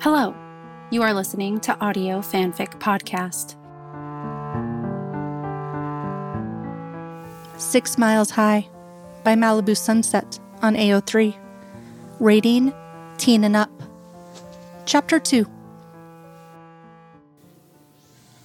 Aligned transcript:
Hello, 0.00 0.32
you 0.92 1.02
are 1.02 1.12
listening 1.12 1.58
to 1.58 1.76
Audio 1.80 2.20
Fanfic 2.20 2.78
Podcast. 2.78 3.56
Six 7.60 7.98
Miles 7.98 8.30
High 8.30 8.68
by 9.24 9.34
Malibu 9.34 9.76
Sunset 9.76 10.38
on 10.62 10.76
AO3. 10.76 11.36
Rating 12.20 12.72
Teen 13.16 13.42
and 13.42 13.56
Up. 13.56 13.72
Chapter 14.86 15.18
2. 15.18 15.44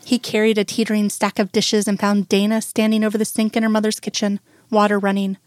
He 0.06 0.18
carried 0.18 0.58
a 0.58 0.64
teetering 0.64 1.12
stack 1.12 1.38
of 1.38 1.52
dishes 1.52 1.88
and 1.88 2.00
found 2.00 2.28
Dana 2.28 2.64
standing 2.64 3.04
over 3.04 3.20
the 3.20 3.26
sink 3.26 3.56
in 3.56 3.62
her 3.62 3.70
mother's 3.70 4.00
kitchen, 4.00 4.40
water 4.72 4.98
running. 4.98 5.38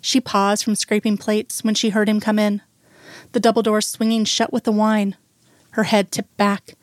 She 0.00 0.20
paused 0.20 0.62
from 0.62 0.76
scraping 0.76 1.18
plates 1.18 1.64
when 1.64 1.74
she 1.74 1.90
heard 1.90 2.08
him 2.08 2.20
come 2.20 2.38
in, 2.38 2.62
the 3.32 3.40
double 3.40 3.62
doors 3.62 3.88
swinging 3.88 4.24
shut 4.24 4.52
with 4.52 4.62
the 4.62 4.70
wine. 4.70 5.16
Her 5.72 5.84
head 5.84 6.10
tipped 6.10 6.36
back, 6.36 6.74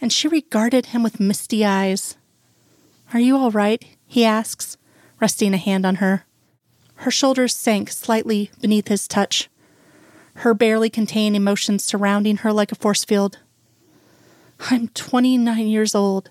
and 0.00 0.12
she 0.12 0.28
regarded 0.28 0.86
him 0.86 1.02
with 1.02 1.20
misty 1.20 1.64
eyes. 1.64 2.16
Are 3.12 3.20
you 3.20 3.36
all 3.36 3.50
right? 3.50 3.84
he 4.06 4.24
asks, 4.24 4.78
resting 5.20 5.52
a 5.52 5.58
hand 5.58 5.84
on 5.84 5.96
her. 5.96 6.24
Her 6.96 7.10
shoulders 7.10 7.54
sank 7.54 7.90
slightly 7.90 8.50
beneath 8.60 8.88
his 8.88 9.06
touch, 9.06 9.50
her 10.36 10.54
barely 10.54 10.88
contained 10.88 11.36
emotions 11.36 11.84
surrounding 11.84 12.38
her 12.38 12.52
like 12.52 12.72
a 12.72 12.76
force 12.76 13.04
field. 13.04 13.38
I'm 14.70 14.88
29 14.88 15.68
years 15.68 15.94
old, 15.94 16.30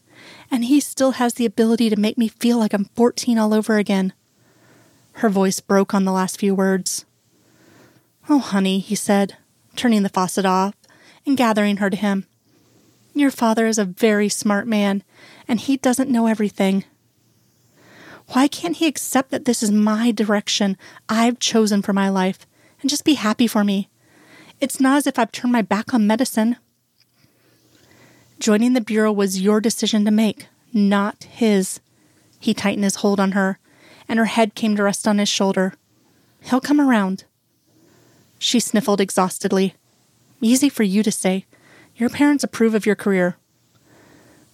and 0.49 0.65
he 0.65 0.79
still 0.79 1.11
has 1.11 1.35
the 1.35 1.45
ability 1.45 1.89
to 1.89 1.95
make 1.95 2.17
me 2.17 2.27
feel 2.27 2.57
like 2.57 2.73
I'm 2.73 2.85
14 2.95 3.37
all 3.37 3.53
over 3.53 3.77
again. 3.77 4.11
Her 5.13 5.29
voice 5.29 5.59
broke 5.59 5.93
on 5.93 6.05
the 6.05 6.11
last 6.11 6.39
few 6.39 6.55
words. 6.55 7.05
Oh, 8.27 8.39
honey, 8.39 8.79
he 8.79 8.95
said, 8.95 9.37
turning 9.75 10.03
the 10.03 10.09
faucet 10.09 10.45
off 10.45 10.73
and 11.27 11.37
gathering 11.37 11.77
her 11.77 11.89
to 11.91 11.97
him. 11.97 12.25
Your 13.13 13.29
father 13.29 13.67
is 13.67 13.77
a 13.77 13.85
very 13.85 14.29
smart 14.29 14.65
man, 14.65 15.03
and 15.47 15.59
he 15.59 15.77
doesn't 15.77 16.09
know 16.09 16.25
everything. 16.25 16.85
Why 18.29 18.47
can't 18.47 18.77
he 18.77 18.87
accept 18.87 19.29
that 19.31 19.45
this 19.45 19.61
is 19.61 19.71
my 19.71 20.11
direction 20.11 20.77
I've 21.07 21.39
chosen 21.39 21.81
for 21.81 21.93
my 21.93 22.09
life 22.09 22.47
and 22.81 22.89
just 22.89 23.05
be 23.05 23.15
happy 23.15 23.47
for 23.47 23.63
me? 23.63 23.89
It's 24.59 24.79
not 24.79 24.97
as 24.97 25.07
if 25.07 25.19
I've 25.19 25.31
turned 25.31 25.53
my 25.53 25.61
back 25.61 25.93
on 25.93 26.07
medicine. 26.07 26.57
Joining 28.39 28.73
the 28.73 28.81
Bureau 28.81 29.11
was 29.11 29.41
your 29.41 29.61
decision 29.61 30.05
to 30.05 30.11
make, 30.11 30.47
not 30.73 31.23
his. 31.25 31.79
He 32.39 32.53
tightened 32.53 32.83
his 32.83 32.97
hold 32.97 33.19
on 33.19 33.31
her, 33.33 33.59
and 34.07 34.19
her 34.19 34.25
head 34.25 34.55
came 34.55 34.75
to 34.75 34.83
rest 34.83 35.07
on 35.07 35.17
his 35.17 35.29
shoulder. 35.29 35.73
He'll 36.41 36.61
come 36.61 36.79
around. 36.79 37.25
She 38.39 38.59
sniffled 38.59 39.01
exhaustedly. 39.01 39.75
Easy 40.41 40.69
for 40.69 40.83
you 40.83 41.03
to 41.03 41.11
say. 41.11 41.45
Your 41.95 42.09
parents 42.09 42.43
approve 42.43 42.75
of 42.75 42.85
your 42.85 42.95
career. 42.95 43.37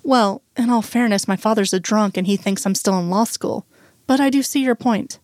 Well, 0.03 0.41
in 0.55 0.69
all 0.69 0.81
fairness, 0.81 1.27
my 1.27 1.35
father's 1.35 1.73
a 1.73 1.79
drunk 1.79 2.17
and 2.17 2.27
he 2.27 2.37
thinks 2.37 2.65
I'm 2.65 2.75
still 2.75 2.99
in 2.99 3.09
law 3.09 3.23
school, 3.23 3.65
but 4.07 4.19
I 4.19 4.29
do 4.29 4.43
see 4.43 4.63
your 4.63 4.75
point. 4.75 5.19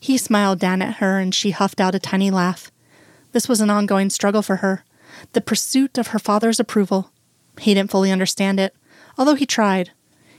He 0.00 0.18
smiled 0.18 0.58
down 0.58 0.82
at 0.82 0.96
her 0.96 1.18
and 1.18 1.34
she 1.34 1.50
huffed 1.50 1.80
out 1.80 1.94
a 1.94 1.98
tiny 1.98 2.30
laugh. 2.30 2.70
This 3.32 3.48
was 3.48 3.60
an 3.60 3.70
ongoing 3.70 4.10
struggle 4.10 4.42
for 4.42 4.56
her, 4.56 4.84
the 5.32 5.40
pursuit 5.40 5.98
of 5.98 6.08
her 6.08 6.18
father's 6.18 6.60
approval. 6.60 7.10
He 7.58 7.74
didn't 7.74 7.90
fully 7.90 8.10
understand 8.10 8.60
it, 8.60 8.74
although 9.16 9.34
he 9.34 9.46
tried. 9.46 9.92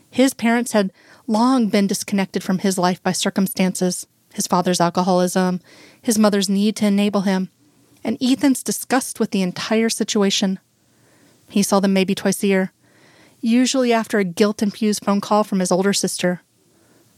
His 0.09 0.33
parents 0.33 0.71
had 0.73 0.91
long 1.27 1.67
been 1.67 1.87
disconnected 1.87 2.43
from 2.43 2.59
his 2.59 2.77
life 2.77 3.01
by 3.01 3.11
circumstances 3.11 4.07
his 4.35 4.47
father's 4.47 4.81
alcoholism, 4.81 5.61
his 6.01 6.19
mother's 6.19 6.49
need 6.49 6.75
to 6.75 6.85
enable 6.85 7.21
him, 7.21 7.49
and 8.05 8.21
Ethan's 8.21 8.61
disgust 8.61 9.19
with 9.19 9.31
the 9.31 9.41
entire 9.41 9.89
situation. 9.89 10.59
He 11.49 11.63
saw 11.63 11.79
them 11.79 11.91
maybe 11.91 12.13
twice 12.13 12.43
a 12.43 12.47
year, 12.47 12.71
usually 13.41 13.91
after 13.91 14.19
a 14.19 14.23
guilt 14.23 14.61
infused 14.61 15.03
phone 15.03 15.19
call 15.19 15.43
from 15.43 15.59
his 15.59 15.71
older 15.71 15.91
sister. 15.91 16.41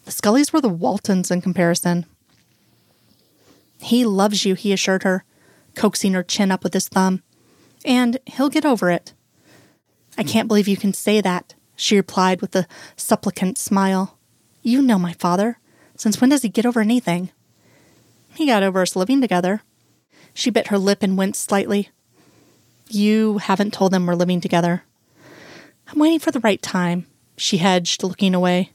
The 0.06 0.11
Scullys 0.11 0.53
were 0.53 0.61
the 0.61 0.69
Waltons 0.69 1.29
in 1.29 1.41
comparison. 1.41 2.06
He 3.81 4.06
loves 4.06 4.45
you, 4.45 4.56
he 4.56 4.72
assured 4.72 5.03
her, 5.03 5.25
coaxing 5.75 6.13
her 6.13 6.23
chin 6.23 6.51
up 6.51 6.63
with 6.63 6.73
his 6.73 6.88
thumb. 6.88 7.22
And 7.84 8.17
he'll 8.25 8.50
get 8.50 8.66
over 8.66 8.90
it. 8.90 9.13
I 10.17 10.23
can't 10.23 10.47
believe 10.47 10.69
you 10.69 10.78
can 10.78 10.94
say 10.94 11.19
that, 11.19 11.53
she 11.75 11.97
replied 11.97 12.41
with 12.41 12.56
a 12.56 12.66
supplicant 12.95 13.57
smile. 13.57 14.17
You 14.63 14.81
know 14.81 14.97
my 14.97 15.13
father. 15.13 15.59
Since 15.97 16.22
when 16.22 16.29
does 16.29 16.44
he 16.44 16.50
get 16.50 16.66
over 16.66 16.79
anything? 16.79 17.31
He 18.35 18.47
got 18.47 18.63
over 18.63 18.81
us 18.81 18.95
living 18.95 19.19
together. 19.19 19.63
She 20.37 20.51
bit 20.51 20.67
her 20.67 20.77
lip 20.77 21.01
and 21.01 21.17
winced 21.17 21.49
slightly. 21.49 21.89
You 22.89 23.39
haven't 23.39 23.73
told 23.73 23.91
them 23.91 24.05
we're 24.05 24.13
living 24.13 24.39
together. 24.39 24.83
I'm 25.87 25.97
waiting 25.97 26.19
for 26.19 26.29
the 26.29 26.41
right 26.41 26.61
time. 26.61 27.07
She 27.37 27.57
hedged, 27.57 28.03
looking 28.03 28.35
away. 28.35 28.71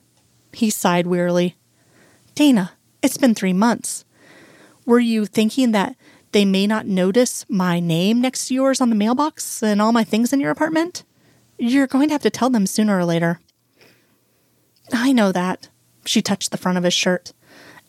He 0.53 0.71
sighed 0.71 1.07
wearily. 1.07 1.57
Dana, 2.35 2.73
it's 3.01 3.17
been 3.17 3.33
three 3.33 3.53
months. 3.53 4.05
Were 4.87 4.99
you 4.99 5.25
thinking 5.25 5.71
that 5.71 5.95
they 6.33 6.45
may 6.45 6.67
not 6.67 6.89
notice 6.89 7.47
my 7.49 7.79
name 7.79 8.21
next 8.21 8.49
to 8.49 8.55
yours 8.55 8.81
on 8.81 8.91
the 8.91 8.97
mailbox 8.97 9.63
and 9.63 9.81
all 9.81 9.93
my 9.93 10.03
things 10.03 10.33
in 10.33 10.41
your 10.41 10.51
apartment? 10.51 11.05
You're 11.59 11.87
going 11.87 12.09
to 12.09 12.15
have 12.15 12.23
to 12.23 12.31
tell 12.31 12.51
them 12.51 12.67
sooner 12.67 12.99
or 12.99 13.05
later. 13.05 13.39
I 14.93 15.13
know 15.13 15.31
that. 15.31 15.69
She 16.07 16.21
touched 16.21 16.51
the 16.51 16.59
front 16.59 16.77
of 16.77 16.83
his 16.83 16.93
shirt, 16.93 17.33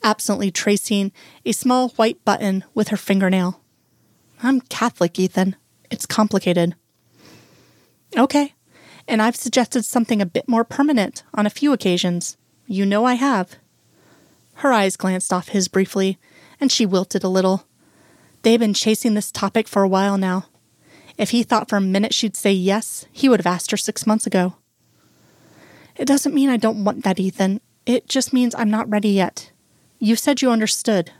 absently 0.04 0.52
tracing 0.52 1.10
a 1.44 1.50
small 1.50 1.88
white 1.88 2.24
button 2.24 2.62
with 2.72 2.88
her 2.90 2.96
fingernail. 2.96 3.60
I'm 4.44 4.60
Catholic, 4.60 5.18
Ethan. 5.18 5.56
It's 5.90 6.04
complicated. 6.04 6.74
Okay, 8.14 8.52
and 9.08 9.22
I've 9.22 9.36
suggested 9.36 9.86
something 9.86 10.20
a 10.20 10.26
bit 10.26 10.46
more 10.46 10.64
permanent 10.64 11.22
on 11.32 11.46
a 11.46 11.50
few 11.50 11.72
occasions. 11.72 12.36
You 12.66 12.84
know 12.84 13.06
I 13.06 13.14
have. 13.14 13.56
Her 14.56 14.70
eyes 14.70 14.98
glanced 14.98 15.32
off 15.32 15.48
his 15.48 15.66
briefly, 15.66 16.18
and 16.60 16.70
she 16.70 16.84
wilted 16.84 17.24
a 17.24 17.28
little. 17.28 17.66
They've 18.42 18.60
been 18.60 18.74
chasing 18.74 19.14
this 19.14 19.32
topic 19.32 19.66
for 19.66 19.82
a 19.82 19.88
while 19.88 20.18
now. 20.18 20.44
If 21.16 21.30
he 21.30 21.42
thought 21.42 21.70
for 21.70 21.76
a 21.76 21.80
minute 21.80 22.12
she'd 22.12 22.36
say 22.36 22.52
yes, 22.52 23.06
he 23.12 23.30
would 23.30 23.40
have 23.40 23.52
asked 23.52 23.70
her 23.70 23.78
six 23.78 24.06
months 24.06 24.26
ago. 24.26 24.56
It 25.96 26.04
doesn't 26.04 26.34
mean 26.34 26.50
I 26.50 26.58
don't 26.58 26.84
want 26.84 27.02
that, 27.04 27.18
Ethan. 27.18 27.62
It 27.86 28.08
just 28.08 28.34
means 28.34 28.54
I'm 28.54 28.70
not 28.70 28.90
ready 28.90 29.08
yet. 29.08 29.52
You 29.98 30.16
said 30.16 30.42
you 30.42 30.50
understood. 30.50 31.12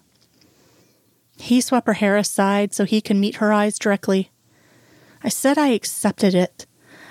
He 1.37 1.61
swept 1.61 1.87
her 1.87 1.95
hair 1.95 2.17
aside 2.17 2.73
so 2.73 2.85
he 2.85 3.01
could 3.01 3.17
meet 3.17 3.37
her 3.37 3.53
eyes 3.53 3.79
directly. 3.79 4.31
I 5.23 5.29
said 5.29 5.59
I 5.59 5.69
accepted 5.69 6.35
it. 6.35 6.67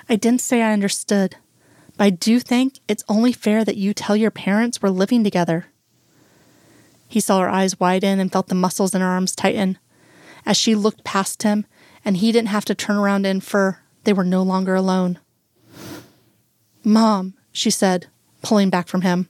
I 0.07 0.16
didn't 0.16 0.41
say 0.41 0.61
I 0.61 0.73
understood. 0.73 1.35
But 1.97 2.06
I 2.06 2.09
do 2.09 2.39
think 2.39 2.79
it's 2.88 3.03
only 3.07 3.31
fair 3.31 3.63
that 3.63 3.78
you 3.78 3.94
tell 3.94 4.16
your 4.16 4.31
parents 4.31 4.81
we're 4.81 4.89
living 4.89 5.23
together. 5.23 5.67
He 7.07 7.19
saw 7.19 7.41
her 7.41 7.50
eyes 7.50 7.79
widen 7.79 8.19
and 8.19 8.31
felt 8.31 8.47
the 8.47 8.56
muscles 8.56 8.95
in 8.95 9.01
her 9.01 9.07
arms 9.07 9.35
tighten. 9.35 9.78
As 10.45 10.57
she 10.57 10.75
looked 10.75 11.03
past 11.03 11.44
him, 11.44 11.66
and 12.03 12.17
he 12.17 12.31
didn't 12.31 12.50
have 12.50 12.66
to 12.66 12.75
turn 12.75 12.97
around 12.97 13.23
to 13.23 13.29
infer 13.29 13.79
they 14.03 14.13
were 14.13 14.25
no 14.25 14.44
longer 14.44 14.75
alone. 14.75 15.19
Mom, 16.84 17.35
she 17.51 17.69
said, 17.69 18.07
pulling 18.41 18.69
back 18.69 18.88
from 18.88 19.01
him. 19.01 19.29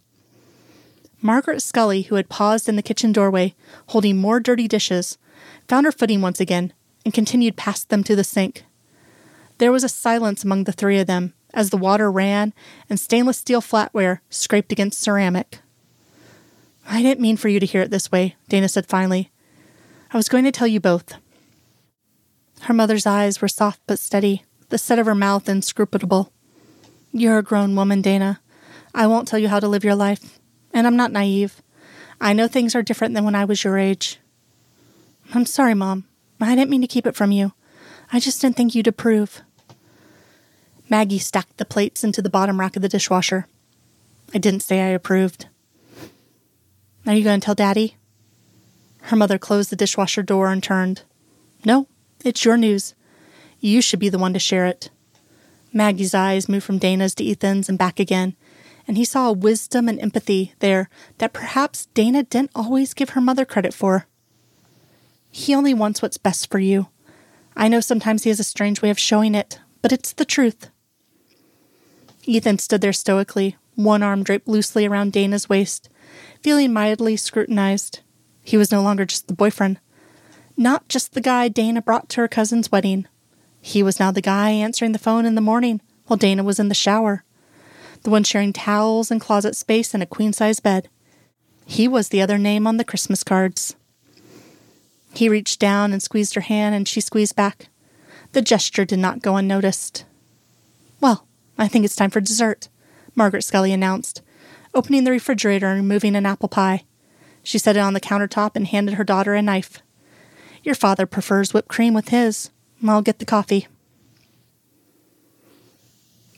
Margaret 1.26 1.62
Scully, 1.62 2.02
who 2.04 2.16
had 2.16 2.28
paused 2.28 2.68
in 2.68 2.76
the 2.76 2.84
kitchen 2.84 3.14
doorway, 3.14 3.56
holding 3.88 4.18
more 4.18 4.42
dirty 4.42 4.68
dishes, 4.68 5.18
found 5.70 5.86
her 5.86 5.92
footing 5.92 6.20
once 6.20 6.42
again 6.42 6.74
and 7.06 7.14
continued 7.14 7.56
past 7.56 7.88
them 7.88 8.04
to 8.04 8.16
the 8.16 8.26
sink. 8.26 8.66
There 9.58 9.72
was 9.72 9.86
a 9.86 9.90
silence 9.90 10.44
among 10.44 10.66
the 10.66 10.74
three 10.74 11.00
of 11.00 11.08
them 11.08 11.34
as 11.54 11.70
the 11.70 11.78
water 11.78 12.12
ran 12.12 12.54
and 12.90 13.00
stainless 13.00 13.38
steel 13.38 13.62
flatware 13.62 14.20
scraped 14.30 14.74
against 14.74 15.02
ceramic. 15.02 15.60
I 16.86 17.02
didn't 17.02 17.22
mean 17.22 17.38
for 17.38 17.48
you 17.48 17.62
to 17.62 17.66
hear 17.66 17.84
it 17.84 17.90
this 17.90 18.12
way, 18.12 18.36
Dana 18.50 18.68
said 18.68 18.88
finally. 18.88 19.32
I 20.12 20.18
was 20.18 20.28
going 20.28 20.44
to 20.44 20.52
tell 20.52 20.68
you 20.68 20.82
both. 20.82 21.14
Her 22.64 22.74
mother's 22.74 23.06
eyes 23.06 23.42
were 23.42 23.48
soft 23.48 23.80
but 23.88 23.98
steady, 23.98 24.44
the 24.68 24.78
set 24.78 25.00
of 25.00 25.06
her 25.06 25.16
mouth 25.16 25.48
inscrutable. 25.48 26.34
You're 27.14 27.38
a 27.38 27.44
grown 27.44 27.78
woman, 27.78 28.02
Dana. 28.02 28.42
I 28.94 29.08
won't 29.08 29.30
tell 29.30 29.40
you 29.40 29.48
how 29.48 29.62
to 29.62 29.70
live 29.70 29.86
your 29.86 29.96
life 29.96 30.40
and 30.74 30.88
I'm 30.88 30.96
not 30.96 31.12
naive. 31.12 31.62
I 32.20 32.34
know 32.34 32.48
things 32.48 32.76
are 32.76 32.82
different 32.82 33.14
than 33.14 33.26
when 33.26 33.36
I 33.36 33.46
was 33.46 33.64
your 33.64 33.78
age. 33.78 34.20
I'm 35.34 35.46
sorry, 35.46 35.74
Mom. 35.74 36.06
I 36.42 36.56
didn't 36.56 36.72
mean 36.72 36.82
to 36.82 36.88
keep 36.88 37.08
it 37.08 37.16
from 37.16 37.32
you. 37.32 37.54
I 38.12 38.20
just 38.20 38.42
didn't 38.42 38.58
think 38.58 38.76
you'd 38.76 38.88
approve. 38.88 39.42
Maggie 40.90 41.20
stacked 41.20 41.58
the 41.58 41.66
plates 41.66 42.04
into 42.04 42.22
the 42.22 42.30
bottom 42.30 42.60
rack 42.60 42.76
of 42.76 42.82
the 42.82 42.90
dishwasher. 42.90 43.48
I 44.34 44.38
didn't 44.38 44.62
say 44.62 44.82
I 44.82 44.88
approved. 44.88 45.48
Are 47.06 47.14
you 47.14 47.24
going 47.24 47.40
to 47.40 47.46
tell 47.46 47.56
Daddy? 47.56 47.96
Her 49.04 49.16
mother 49.16 49.38
closed 49.38 49.70
the 49.70 49.76
dishwasher 49.76 50.24
door 50.24 50.52
and 50.52 50.62
turned. 50.62 51.02
No, 51.66 51.88
it's 52.24 52.46
your 52.46 52.58
news. 52.58 52.94
You 53.60 53.82
should 53.82 54.00
be 54.00 54.10
the 54.10 54.20
one 54.20 54.34
to 54.34 54.40
share 54.40 54.66
it. 54.66 54.90
Maggie's 55.72 56.14
eyes 56.14 56.48
moved 56.48 56.66
from 56.66 56.78
Dana's 56.78 57.16
to 57.16 57.30
Ethan's 57.30 57.70
and 57.70 57.78
back 57.78 58.00
again, 58.00 58.36
and 58.88 58.98
he 58.98 59.06
saw 59.06 59.30
a 59.30 59.34
wisdom 59.34 59.88
and 59.88 60.00
empathy 60.00 60.54
there 60.60 60.90
that 61.18 61.34
perhaps 61.34 61.88
Dana 61.94 62.24
didn't 62.24 62.52
always 62.56 62.94
give 62.94 63.12
her 63.12 63.22
mother 63.22 63.46
credit 63.46 63.74
for. 63.74 64.08
He 65.32 65.56
only 65.56 65.74
wants 65.74 66.02
what's 66.02 66.18
best 66.18 66.52
for 66.52 66.60
you. 66.60 66.88
I 67.56 67.68
know 67.68 67.80
sometimes 67.80 68.24
he 68.24 68.30
has 68.30 68.40
a 68.40 68.44
strange 68.44 68.82
way 68.82 68.90
of 68.90 69.00
showing 69.00 69.36
it, 69.36 69.60
but 69.82 69.92
it's 69.92 70.14
the 70.14 70.26
truth. 70.26 70.70
Ethan 72.26 72.60
stood 72.60 72.82
there 72.82 72.94
stoically, 72.94 73.58
one 73.76 74.04
arm 74.04 74.24
draped 74.24 74.48
loosely 74.48 74.86
around 74.86 75.12
Dana's 75.12 75.50
waist, 75.50 75.90
feeling 76.42 76.72
mildly 76.74 77.16
scrutinized. 77.16 78.00
He 78.44 78.58
was 78.58 78.72
no 78.72 78.82
longer 78.82 79.06
just 79.06 79.28
the 79.28 79.34
boyfriend, 79.34 79.80
not 80.56 80.88
just 80.88 81.14
the 81.14 81.22
guy 81.22 81.48
Dana 81.48 81.82
brought 81.82 82.10
to 82.10 82.22
her 82.22 82.28
cousin's 82.28 82.72
wedding. 82.72 83.08
He 83.62 83.82
was 83.82 84.00
now 84.00 84.12
the 84.12 84.22
guy 84.22 84.52
answering 84.52 84.92
the 84.92 85.00
phone 85.00 85.26
in 85.26 85.36
the 85.36 85.42
morning 85.42 85.82
while 86.06 86.18
Dana 86.18 86.44
was 86.44 86.60
in 86.60 86.68
the 86.68 86.76
shower, 86.76 87.24
the 88.04 88.10
one 88.10 88.24
sharing 88.24 88.54
towels 88.54 89.10
and 89.10 89.20
closet 89.20 89.56
space 89.56 89.94
and 89.94 90.04
a 90.04 90.08
queen 90.08 90.34
size 90.34 90.60
bed. 90.60 90.90
He 91.66 91.88
was 91.88 92.10
the 92.10 92.22
other 92.22 92.38
name 92.38 92.68
on 92.68 92.78
the 92.78 92.84
Christmas 92.84 93.24
cards. 93.24 93.76
He 95.14 95.30
reached 95.30 95.60
down 95.60 95.94
and 95.94 96.02
squeezed 96.02 96.36
her 96.36 96.42
hand, 96.42 96.76
and 96.76 96.88
she 96.88 97.00
squeezed 97.00 97.36
back. 97.36 97.68
The 98.34 98.42
gesture 98.42 98.84
did 98.84 99.00
not 99.00 99.22
go 99.22 99.38
unnoticed. 99.38 100.06
Well, 101.00 101.28
I 101.58 101.68
think 101.68 101.86
it's 101.86 101.96
time 101.96 102.10
for 102.10 102.20
dessert, 102.20 102.68
Margaret 103.16 103.44
Scully 103.44 103.72
announced, 103.72 104.22
opening 104.74 105.04
the 105.04 105.12
refrigerator 105.12 105.68
and 105.68 105.78
removing 105.78 106.16
an 106.16 106.26
apple 106.26 106.50
pie. 106.50 106.84
She 107.44 107.58
set 107.58 107.78
it 107.78 107.82
on 107.82 107.94
the 107.94 108.02
countertop 108.02 108.56
and 108.56 108.68
handed 108.68 108.96
her 108.96 109.04
daughter 109.04 109.36
a 109.36 109.42
knife. 109.42 109.80
Your 110.64 110.76
father 110.76 111.06
prefers 111.06 111.54
whipped 111.54 111.68
cream 111.68 111.94
with 111.94 112.10
his. 112.10 112.50
I'll 112.86 113.02
get 113.02 113.20
the 113.20 113.26
coffee. 113.26 113.68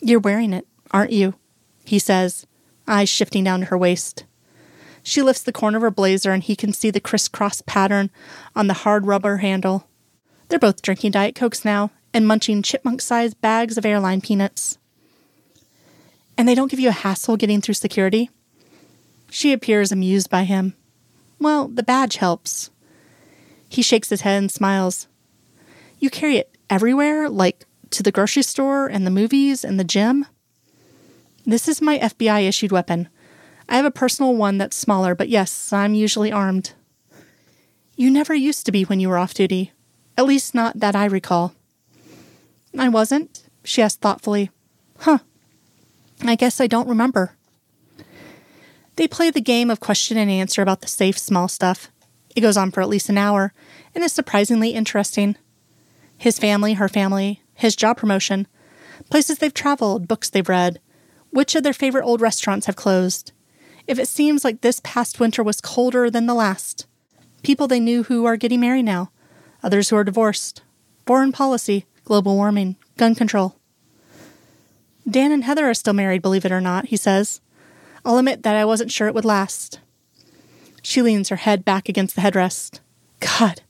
You're 0.01 0.19
wearing 0.19 0.51
it, 0.51 0.67
aren't 0.91 1.11
you? 1.11 1.35
He 1.85 1.99
says, 1.99 2.45
eyes 2.87 3.09
shifting 3.09 3.43
down 3.43 3.61
to 3.61 3.65
her 3.67 3.77
waist. 3.77 4.25
She 5.03 5.21
lifts 5.21 5.43
the 5.43 5.51
corner 5.51 5.77
of 5.77 5.83
her 5.83 5.91
blazer 5.91 6.31
and 6.31 6.43
he 6.43 6.55
can 6.55 6.73
see 6.73 6.89
the 6.89 6.99
crisscross 6.99 7.61
pattern 7.61 8.09
on 8.55 8.67
the 8.67 8.73
hard 8.73 9.05
rubber 9.05 9.37
handle. 9.37 9.87
They're 10.49 10.59
both 10.59 10.81
drinking 10.81 11.11
Diet 11.11 11.35
Cokes 11.35 11.63
now 11.63 11.91
and 12.13 12.27
munching 12.27 12.63
chipmunk 12.63 13.01
sized 13.01 13.39
bags 13.39 13.77
of 13.77 13.85
airline 13.85 14.21
peanuts. 14.21 14.77
And 16.37 16.47
they 16.47 16.55
don't 16.55 16.71
give 16.71 16.79
you 16.79 16.89
a 16.89 16.93
hassle 16.93 17.37
getting 17.37 17.61
through 17.61 17.75
security? 17.75 18.29
She 19.29 19.53
appears 19.53 19.91
amused 19.91 20.29
by 20.29 20.43
him. 20.43 20.73
Well, 21.39 21.67
the 21.67 21.83
badge 21.83 22.17
helps. 22.17 22.71
He 23.69 23.81
shakes 23.81 24.09
his 24.09 24.21
head 24.21 24.37
and 24.37 24.51
smiles. 24.51 25.07
You 25.99 26.09
carry 26.09 26.37
it 26.37 26.57
everywhere, 26.69 27.29
like 27.29 27.65
to 27.91 28.03
the 28.03 28.11
grocery 28.11 28.43
store 28.43 28.87
and 28.87 29.05
the 29.05 29.11
movies 29.11 29.63
and 29.63 29.79
the 29.79 29.83
gym? 29.83 30.25
This 31.45 31.67
is 31.67 31.81
my 31.81 31.99
FBI 31.99 32.47
issued 32.47 32.71
weapon. 32.71 33.07
I 33.69 33.75
have 33.75 33.85
a 33.85 33.91
personal 33.91 34.35
one 34.35 34.57
that's 34.57 34.75
smaller, 34.75 35.13
but 35.13 35.29
yes, 35.29 35.71
I'm 35.71 35.93
usually 35.93 36.31
armed. 36.31 36.73
You 37.95 38.09
never 38.09 38.33
used 38.33 38.65
to 38.65 38.71
be 38.71 38.83
when 38.83 38.99
you 38.99 39.09
were 39.09 39.17
off 39.17 39.33
duty. 39.33 39.71
At 40.17 40.25
least 40.25 40.55
not 40.55 40.79
that 40.79 40.95
I 40.95 41.05
recall. 41.05 41.53
I 42.77 42.89
wasn't? 42.89 43.43
She 43.63 43.81
asked 43.81 44.01
thoughtfully. 44.01 44.49
Huh. 44.99 45.19
I 46.23 46.35
guess 46.35 46.59
I 46.59 46.67
don't 46.67 46.87
remember. 46.87 47.35
They 48.95 49.07
play 49.07 49.29
the 49.29 49.41
game 49.41 49.69
of 49.69 49.79
question 49.79 50.17
and 50.17 50.31
answer 50.31 50.61
about 50.61 50.81
the 50.81 50.87
safe, 50.87 51.17
small 51.17 51.47
stuff. 51.47 51.91
It 52.35 52.41
goes 52.41 52.57
on 52.57 52.71
for 52.71 52.81
at 52.81 52.89
least 52.89 53.09
an 53.09 53.17
hour 53.17 53.53
and 53.93 54.03
is 54.03 54.13
surprisingly 54.13 54.69
interesting. 54.69 55.35
His 56.17 56.39
family, 56.39 56.73
her 56.73 56.89
family, 56.89 57.41
his 57.53 57.75
job 57.75 57.97
promotion, 57.97 58.47
places 59.09 59.37
they've 59.37 59.53
traveled, 59.53 60.07
books 60.07 60.29
they've 60.29 60.47
read, 60.47 60.79
which 61.35 61.53
of 61.53 61.63
their 61.63 61.73
favorite 61.73 62.05
old 62.05 62.21
restaurants 62.21 62.65
have 62.65 62.77
closed, 62.77 63.33
if 63.87 63.99
it 63.99 64.07
seems 64.07 64.45
like 64.45 64.61
this 64.61 64.79
past 64.85 65.19
winter 65.19 65.43
was 65.43 65.59
colder 65.59 66.09
than 66.09 66.27
the 66.27 66.33
last. 66.33 66.87
People 67.43 67.67
they 67.67 67.81
knew 67.81 68.03
who 68.03 68.23
are 68.23 68.37
getting 68.37 68.61
married 68.61 68.85
now, 68.85 69.11
others 69.61 69.89
who 69.89 69.97
are 69.97 70.05
divorced, 70.05 70.61
foreign 71.05 71.33
policy, 71.33 71.85
global 72.05 72.37
warming, 72.37 72.77
gun 72.95 73.15
control. 73.15 73.57
Dan 75.09 75.33
and 75.33 75.43
Heather 75.43 75.69
are 75.69 75.73
still 75.73 75.91
married, 75.91 76.21
believe 76.21 76.45
it 76.45 76.53
or 76.53 76.61
not, 76.61 76.85
he 76.85 76.95
says. 76.95 77.41
I'll 78.05 78.17
admit 78.17 78.43
that 78.43 78.55
I 78.55 78.63
wasn't 78.63 78.93
sure 78.93 79.09
it 79.09 79.13
would 79.13 79.25
last. 79.25 79.81
She 80.83 81.01
leans 81.01 81.27
her 81.27 81.35
head 81.35 81.65
back 81.65 81.89
against 81.89 82.15
the 82.15 82.21
headrest. 82.21 82.79
God, 83.19 83.61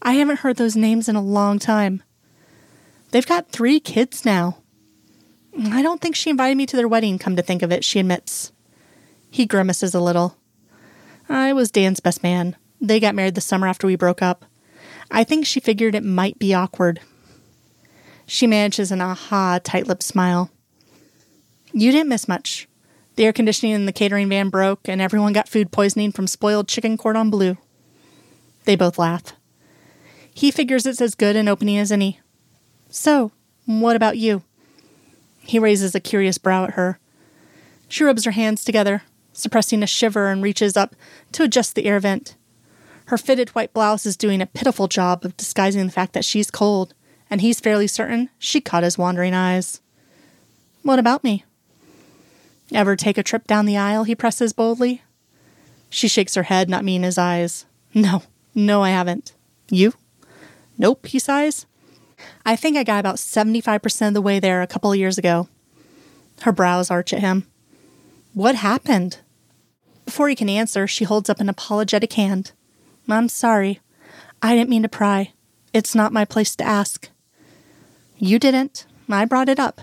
I 0.00 0.12
haven't 0.12 0.40
heard 0.40 0.56
those 0.56 0.76
names 0.76 1.08
in 1.08 1.16
a 1.16 1.20
long 1.20 1.58
time. 1.58 2.04
They've 3.10 3.26
got 3.26 3.50
three 3.50 3.80
kids 3.80 4.24
now. 4.24 4.58
I 5.60 5.82
don't 5.82 6.00
think 6.00 6.14
she 6.14 6.30
invited 6.30 6.56
me 6.56 6.66
to 6.66 6.76
their 6.76 6.86
wedding, 6.86 7.18
come 7.18 7.34
to 7.34 7.42
think 7.42 7.62
of 7.62 7.72
it, 7.72 7.84
she 7.84 7.98
admits. 7.98 8.52
He 9.30 9.44
grimaces 9.44 9.94
a 9.94 10.00
little. 10.00 10.36
I 11.28 11.52
was 11.52 11.70
Dan's 11.70 12.00
best 12.00 12.22
man. 12.22 12.56
They 12.80 13.00
got 13.00 13.14
married 13.14 13.34
the 13.34 13.40
summer 13.40 13.66
after 13.66 13.86
we 13.86 13.96
broke 13.96 14.22
up. 14.22 14.44
I 15.10 15.24
think 15.24 15.46
she 15.46 15.58
figured 15.58 15.94
it 15.94 16.04
might 16.04 16.38
be 16.38 16.54
awkward. 16.54 17.00
She 18.26 18.46
manages 18.46 18.92
an 18.92 19.00
aha, 19.00 19.58
tight 19.62 19.88
lipped 19.88 20.04
smile. 20.04 20.50
You 21.72 21.90
didn't 21.90 22.08
miss 22.08 22.28
much. 22.28 22.68
The 23.16 23.24
air 23.24 23.32
conditioning 23.32 23.74
in 23.74 23.86
the 23.86 23.92
catering 23.92 24.28
van 24.28 24.48
broke, 24.50 24.88
and 24.88 25.00
everyone 25.00 25.32
got 25.32 25.48
food 25.48 25.72
poisoning 25.72 26.12
from 26.12 26.28
spoiled 26.28 26.68
chicken 26.68 26.96
cordon 26.96 27.30
bleu. 27.30 27.56
They 28.64 28.76
both 28.76 28.98
laugh. 28.98 29.32
He 30.32 30.52
figures 30.52 30.86
it's 30.86 31.00
as 31.00 31.16
good 31.16 31.34
an 31.34 31.48
opening 31.48 31.78
as 31.78 31.90
any. 31.90 32.20
So, 32.90 33.32
what 33.66 33.96
about 33.96 34.18
you? 34.18 34.44
He 35.48 35.58
raises 35.58 35.94
a 35.94 36.00
curious 36.00 36.36
brow 36.36 36.64
at 36.64 36.74
her. 36.74 36.98
She 37.88 38.04
rubs 38.04 38.26
her 38.26 38.32
hands 38.32 38.64
together, 38.64 39.02
suppressing 39.32 39.82
a 39.82 39.86
shiver, 39.86 40.28
and 40.28 40.42
reaches 40.42 40.76
up 40.76 40.94
to 41.32 41.42
adjust 41.42 41.74
the 41.74 41.86
air 41.86 41.98
vent. 41.98 42.36
Her 43.06 43.16
fitted 43.16 43.48
white 43.50 43.72
blouse 43.72 44.04
is 44.04 44.18
doing 44.18 44.42
a 44.42 44.46
pitiful 44.46 44.88
job 44.88 45.24
of 45.24 45.38
disguising 45.38 45.86
the 45.86 45.92
fact 45.92 46.12
that 46.12 46.26
she's 46.26 46.50
cold, 46.50 46.92
and 47.30 47.40
he's 47.40 47.60
fairly 47.60 47.86
certain 47.86 48.28
she 48.38 48.60
caught 48.60 48.82
his 48.82 48.98
wandering 48.98 49.32
eyes. 49.32 49.80
What 50.82 50.98
about 50.98 51.24
me? 51.24 51.46
Ever 52.74 52.94
take 52.94 53.16
a 53.16 53.22
trip 53.22 53.46
down 53.46 53.64
the 53.64 53.78
aisle? 53.78 54.04
he 54.04 54.14
presses 54.14 54.52
boldly. 54.52 55.00
She 55.88 56.08
shakes 56.08 56.34
her 56.34 56.42
head, 56.42 56.68
not 56.68 56.84
meeting 56.84 57.04
his 57.04 57.16
eyes. 57.16 57.64
No, 57.94 58.22
no, 58.54 58.82
I 58.82 58.90
haven't. 58.90 59.32
You? 59.70 59.94
Nope, 60.76 61.06
he 61.06 61.18
sighs. 61.18 61.64
I 62.44 62.56
think 62.56 62.76
I 62.76 62.84
got 62.84 63.00
about 63.00 63.16
75% 63.16 64.08
of 64.08 64.14
the 64.14 64.22
way 64.22 64.40
there 64.40 64.62
a 64.62 64.66
couple 64.66 64.92
of 64.92 64.98
years 64.98 65.18
ago. 65.18 65.48
Her 66.42 66.52
brows 66.52 66.90
arch 66.90 67.12
at 67.12 67.20
him. 67.20 67.46
What 68.34 68.56
happened? 68.56 69.18
Before 70.04 70.28
he 70.28 70.34
can 70.34 70.48
answer, 70.48 70.86
she 70.86 71.04
holds 71.04 71.28
up 71.28 71.40
an 71.40 71.48
apologetic 71.48 72.12
hand. 72.14 72.52
I'm 73.08 73.28
sorry. 73.28 73.80
I 74.40 74.54
didn't 74.54 74.70
mean 74.70 74.82
to 74.82 74.88
pry. 74.88 75.32
It's 75.72 75.94
not 75.94 76.12
my 76.12 76.24
place 76.24 76.56
to 76.56 76.64
ask. 76.64 77.10
You 78.16 78.38
didn't. 78.38 78.86
I 79.10 79.24
brought 79.24 79.48
it 79.48 79.60
up. 79.60 79.80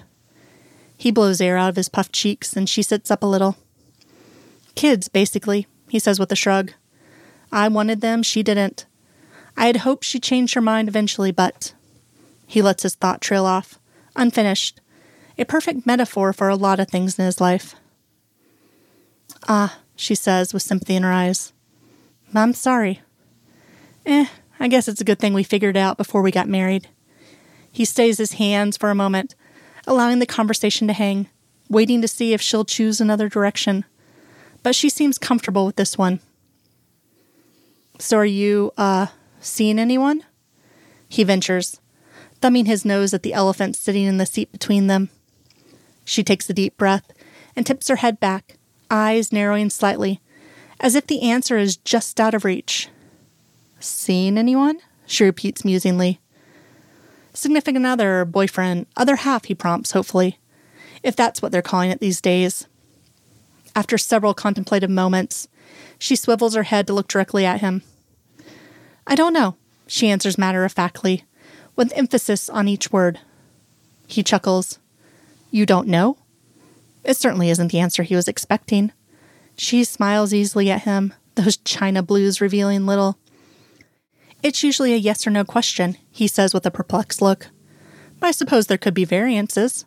He 0.97 1.11
blows 1.11 1.41
air 1.41 1.57
out 1.57 1.69
of 1.69 1.75
his 1.75 1.89
puffed 1.89 2.13
cheeks, 2.13 2.55
and 2.55 2.67
she 2.67 2.81
sits 2.81 3.11
up 3.11 3.21
a 3.21 3.27
little. 3.27 3.57
Kids, 4.75 5.09
basically, 5.09 5.67
he 5.89 5.99
says 5.99 6.19
with 6.19 6.31
a 6.31 6.35
shrug. 6.35 6.71
I 7.51 7.67
wanted 7.67 8.01
them, 8.01 8.23
she 8.23 8.43
didn't. 8.43 8.85
I 9.55 9.67
had 9.67 9.77
hoped 9.77 10.03
she'd 10.03 10.23
change 10.23 10.53
her 10.53 10.61
mind 10.61 10.87
eventually, 10.87 11.31
but. 11.31 11.73
He 12.45 12.61
lets 12.61 12.83
his 12.83 12.95
thought 12.95 13.21
trail 13.21 13.45
off, 13.45 13.79
unfinished, 14.15 14.79
a 15.37 15.45
perfect 15.45 15.85
metaphor 15.85 16.33
for 16.33 16.49
a 16.49 16.55
lot 16.55 16.79
of 16.79 16.87
things 16.87 17.19
in 17.19 17.25
his 17.25 17.41
life. 17.41 17.75
Ah, 19.47 19.79
she 19.95 20.15
says 20.15 20.53
with 20.53 20.63
sympathy 20.63 20.95
in 20.95 21.03
her 21.03 21.11
eyes. 21.11 21.53
I'm 22.33 22.53
sorry. 22.53 23.01
Eh, 24.05 24.25
I 24.59 24.67
guess 24.67 24.87
it's 24.87 25.01
a 25.01 25.05
good 25.05 25.19
thing 25.19 25.33
we 25.33 25.43
figured 25.43 25.75
it 25.75 25.79
out 25.79 25.97
before 25.97 26.21
we 26.21 26.31
got 26.31 26.47
married. 26.47 26.87
He 27.71 27.85
stays 27.85 28.17
his 28.17 28.33
hands 28.33 28.77
for 28.77 28.89
a 28.89 28.95
moment, 28.95 29.35
allowing 29.85 30.19
the 30.19 30.25
conversation 30.25 30.87
to 30.87 30.93
hang, 30.93 31.27
waiting 31.69 32.01
to 32.01 32.07
see 32.07 32.33
if 32.33 32.41
she'll 32.41 32.65
choose 32.65 33.01
another 33.01 33.27
direction. 33.29 33.85
But 34.63 34.75
she 34.75 34.89
seems 34.89 35.17
comfortable 35.17 35.65
with 35.65 35.75
this 35.75 35.97
one. 35.97 36.19
So 37.99 38.17
are 38.17 38.25
you, 38.25 38.71
uh, 38.77 39.07
seeing 39.39 39.79
anyone? 39.79 40.23
He 41.07 41.23
ventures, 41.23 41.79
thumbing 42.45 42.67
his 42.67 42.85
nose 42.85 43.11
at 43.11 43.23
the 43.23 43.33
elephant 43.33 43.75
sitting 43.75 44.03
in 44.03 44.19
the 44.19 44.25
seat 44.27 44.51
between 44.51 44.85
them. 44.85 45.09
She 46.03 46.23
takes 46.23 46.47
a 46.47 46.53
deep 46.53 46.77
breath 46.77 47.11
and 47.55 47.65
tips 47.65 47.87
her 47.87 47.95
head 47.95 48.19
back, 48.19 48.57
eyes 48.91 49.33
narrowing 49.33 49.71
slightly, 49.71 50.21
as 50.79 50.93
if 50.93 51.07
the 51.07 51.23
answer 51.23 51.57
is 51.57 51.75
just 51.75 52.19
out 52.19 52.35
of 52.35 52.45
reach. 52.45 52.89
Seen 53.79 54.37
anyone? 54.37 54.77
She 55.07 55.23
repeats 55.23 55.65
musingly. 55.65 56.19
Significant 57.33 57.83
other, 57.83 58.25
boyfriend, 58.25 58.85
other 58.95 59.15
half, 59.15 59.45
he 59.45 59.55
prompts, 59.55 59.93
hopefully, 59.93 60.37
if 61.01 61.15
that's 61.15 61.41
what 61.41 61.51
they're 61.51 61.63
calling 61.63 61.89
it 61.89 61.99
these 61.99 62.21
days. 62.21 62.67
After 63.75 63.97
several 63.97 64.35
contemplative 64.35 64.91
moments, 64.91 65.47
she 65.97 66.15
swivels 66.15 66.53
her 66.53 66.61
head 66.61 66.85
to 66.85 66.93
look 66.93 67.07
directly 67.07 67.43
at 67.43 67.61
him. 67.61 67.81
I 69.07 69.15
don't 69.15 69.33
know, 69.33 69.55
she 69.87 70.09
answers 70.09 70.37
matter 70.37 70.63
of 70.63 70.73
factly, 70.73 71.23
with 71.75 71.93
emphasis 71.95 72.49
on 72.49 72.67
each 72.67 72.91
word. 72.91 73.19
He 74.07 74.23
chuckles. 74.23 74.79
You 75.51 75.65
don't 75.65 75.87
know? 75.87 76.17
It 77.03 77.17
certainly 77.17 77.49
isn't 77.49 77.71
the 77.71 77.79
answer 77.79 78.03
he 78.03 78.15
was 78.15 78.27
expecting. 78.27 78.91
She 79.57 79.83
smiles 79.83 80.33
easily 80.33 80.69
at 80.71 80.83
him, 80.83 81.13
those 81.35 81.57
china 81.57 82.01
blues 82.01 82.41
revealing 82.41 82.85
little. 82.85 83.17
It's 84.43 84.63
usually 84.63 84.93
a 84.93 84.97
yes 84.97 85.25
or 85.25 85.31
no 85.31 85.43
question, 85.43 85.97
he 86.11 86.27
says 86.27 86.53
with 86.53 86.65
a 86.65 86.71
perplexed 86.71 87.21
look. 87.21 87.47
I 88.21 88.31
suppose 88.31 88.67
there 88.67 88.77
could 88.77 88.93
be 88.93 89.05
variances. 89.05 89.85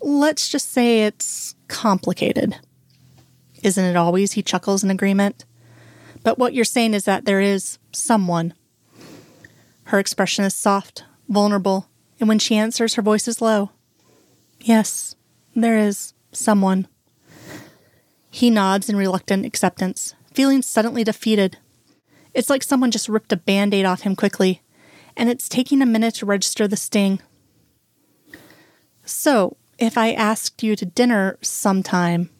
Let's 0.00 0.48
just 0.48 0.70
say 0.70 1.04
it's 1.04 1.54
complicated. 1.68 2.56
Isn't 3.62 3.84
it 3.84 3.96
always? 3.96 4.32
He 4.32 4.42
chuckles 4.42 4.84
in 4.84 4.90
agreement. 4.90 5.44
But 6.22 6.38
what 6.38 6.54
you're 6.54 6.64
saying 6.64 6.94
is 6.94 7.04
that 7.04 7.24
there 7.24 7.40
is 7.40 7.78
someone. 7.92 8.54
Her 9.86 10.00
expression 10.00 10.44
is 10.44 10.52
soft, 10.54 11.04
vulnerable, 11.28 11.88
and 12.18 12.28
when 12.28 12.40
she 12.40 12.56
answers, 12.56 12.94
her 12.94 13.02
voice 13.02 13.28
is 13.28 13.40
low. 13.40 13.70
Yes, 14.60 15.14
there 15.54 15.78
is 15.78 16.12
someone. 16.32 16.88
He 18.30 18.50
nods 18.50 18.88
in 18.88 18.96
reluctant 18.96 19.46
acceptance, 19.46 20.14
feeling 20.32 20.60
suddenly 20.60 21.04
defeated. 21.04 21.58
It's 22.34 22.50
like 22.50 22.64
someone 22.64 22.90
just 22.90 23.08
ripped 23.08 23.32
a 23.32 23.36
band 23.36 23.72
aid 23.72 23.84
off 23.84 24.02
him 24.02 24.16
quickly, 24.16 24.60
and 25.16 25.30
it's 25.30 25.48
taking 25.48 25.80
a 25.80 25.86
minute 25.86 26.16
to 26.16 26.26
register 26.26 26.66
the 26.66 26.76
sting. 26.76 27.20
So, 29.04 29.56
if 29.78 29.96
I 29.96 30.12
asked 30.12 30.64
you 30.64 30.74
to 30.74 30.84
dinner 30.84 31.38
sometime, 31.42 32.30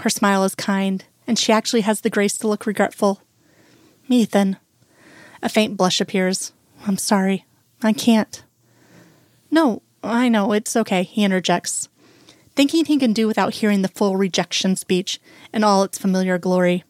her 0.00 0.10
smile 0.10 0.44
is 0.44 0.54
kind, 0.54 1.04
and 1.26 1.38
she 1.38 1.52
actually 1.52 1.80
has 1.82 2.02
the 2.02 2.10
grace 2.10 2.36
to 2.38 2.48
look 2.48 2.66
regretful. 2.66 3.22
Ethan. 4.10 4.58
A 5.42 5.48
faint 5.48 5.76
blush 5.76 6.00
appears. 6.00 6.52
I'm 6.86 6.96
sorry. 6.96 7.46
I 7.82 7.92
can't. 7.92 8.42
No, 9.50 9.82
I 10.02 10.28
know, 10.28 10.52
it's 10.52 10.76
okay, 10.76 11.02
he 11.02 11.24
interjects, 11.24 11.88
thinking 12.54 12.84
he 12.84 12.98
can 12.98 13.12
do 13.12 13.26
without 13.26 13.54
hearing 13.54 13.82
the 13.82 13.88
full 13.88 14.16
rejection 14.16 14.76
speech 14.76 15.20
in 15.52 15.64
all 15.64 15.82
its 15.82 15.98
familiar 15.98 16.38
glory. 16.38 16.84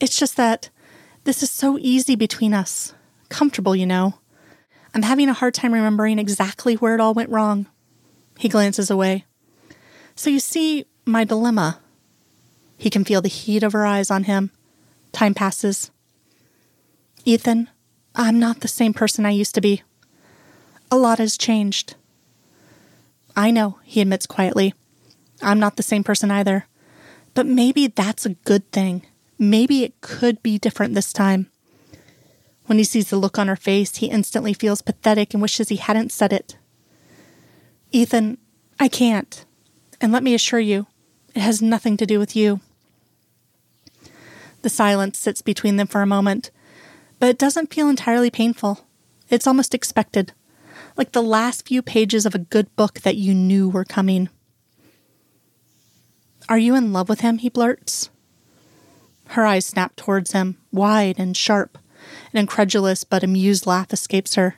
It's 0.00 0.18
just 0.18 0.36
that 0.36 0.70
this 1.24 1.42
is 1.42 1.50
so 1.50 1.76
easy 1.78 2.14
between 2.14 2.54
us. 2.54 2.94
Comfortable, 3.28 3.76
you 3.76 3.86
know. 3.86 4.14
I'm 4.94 5.02
having 5.02 5.28
a 5.28 5.34
hard 5.34 5.54
time 5.54 5.74
remembering 5.74 6.18
exactly 6.18 6.74
where 6.74 6.94
it 6.94 7.00
all 7.00 7.14
went 7.14 7.30
wrong. 7.30 7.66
He 8.38 8.48
glances 8.48 8.90
away. 8.90 9.26
So 10.14 10.30
you 10.30 10.40
see 10.40 10.86
my 11.04 11.24
dilemma. 11.24 11.80
He 12.78 12.90
can 12.90 13.04
feel 13.04 13.20
the 13.20 13.28
heat 13.28 13.62
of 13.62 13.72
her 13.72 13.84
eyes 13.84 14.10
on 14.10 14.24
him. 14.24 14.50
Time 15.12 15.34
passes. 15.34 15.90
Ethan, 17.28 17.68
I'm 18.14 18.38
not 18.38 18.60
the 18.60 18.68
same 18.68 18.94
person 18.94 19.26
I 19.26 19.32
used 19.32 19.54
to 19.54 19.60
be. 19.60 19.82
A 20.90 20.96
lot 20.96 21.18
has 21.18 21.36
changed. 21.36 21.94
I 23.36 23.50
know, 23.50 23.78
he 23.84 24.00
admits 24.00 24.26
quietly. 24.26 24.72
I'm 25.42 25.60
not 25.60 25.76
the 25.76 25.82
same 25.82 26.02
person 26.02 26.30
either. 26.30 26.66
But 27.34 27.44
maybe 27.44 27.86
that's 27.86 28.24
a 28.24 28.30
good 28.30 28.72
thing. 28.72 29.02
Maybe 29.38 29.84
it 29.84 30.00
could 30.00 30.42
be 30.42 30.56
different 30.56 30.94
this 30.94 31.12
time. 31.12 31.50
When 32.64 32.78
he 32.78 32.84
sees 32.84 33.10
the 33.10 33.18
look 33.18 33.38
on 33.38 33.48
her 33.48 33.56
face, 33.56 33.96
he 33.96 34.06
instantly 34.06 34.54
feels 34.54 34.80
pathetic 34.80 35.34
and 35.34 35.42
wishes 35.42 35.68
he 35.68 35.76
hadn't 35.76 36.12
said 36.12 36.32
it. 36.32 36.56
Ethan, 37.92 38.38
I 38.80 38.88
can't. 38.88 39.44
And 40.00 40.12
let 40.12 40.22
me 40.22 40.32
assure 40.32 40.60
you, 40.60 40.86
it 41.34 41.40
has 41.40 41.60
nothing 41.60 41.98
to 41.98 42.06
do 42.06 42.18
with 42.18 42.34
you. 42.34 42.60
The 44.62 44.70
silence 44.70 45.18
sits 45.18 45.42
between 45.42 45.76
them 45.76 45.88
for 45.88 46.00
a 46.00 46.06
moment, 46.06 46.50
but 47.18 47.28
it 47.28 47.38
doesn't 47.38 47.72
feel 47.72 47.88
entirely 47.88 48.30
painful. 48.30 48.86
It's 49.28 49.46
almost 49.46 49.74
expected 49.74 50.32
like 50.98 51.12
the 51.12 51.22
last 51.22 51.66
few 51.66 51.80
pages 51.80 52.26
of 52.26 52.34
a 52.34 52.40
good 52.40 52.74
book 52.74 53.00
that 53.00 53.16
you 53.16 53.32
knew 53.32 53.68
were 53.68 53.84
coming. 53.84 54.28
Are 56.48 56.58
you 56.58 56.74
in 56.74 56.92
love 56.92 57.08
with 57.08 57.20
him? 57.20 57.38
he 57.38 57.48
blurts. 57.48 58.10
Her 59.28 59.46
eyes 59.46 59.64
snap 59.64 59.94
towards 59.94 60.32
him, 60.32 60.58
wide 60.72 61.16
and 61.18 61.36
sharp. 61.36 61.78
An 62.32 62.40
incredulous 62.40 63.04
but 63.04 63.22
amused 63.22 63.66
laugh 63.66 63.92
escapes 63.92 64.34
her. 64.34 64.56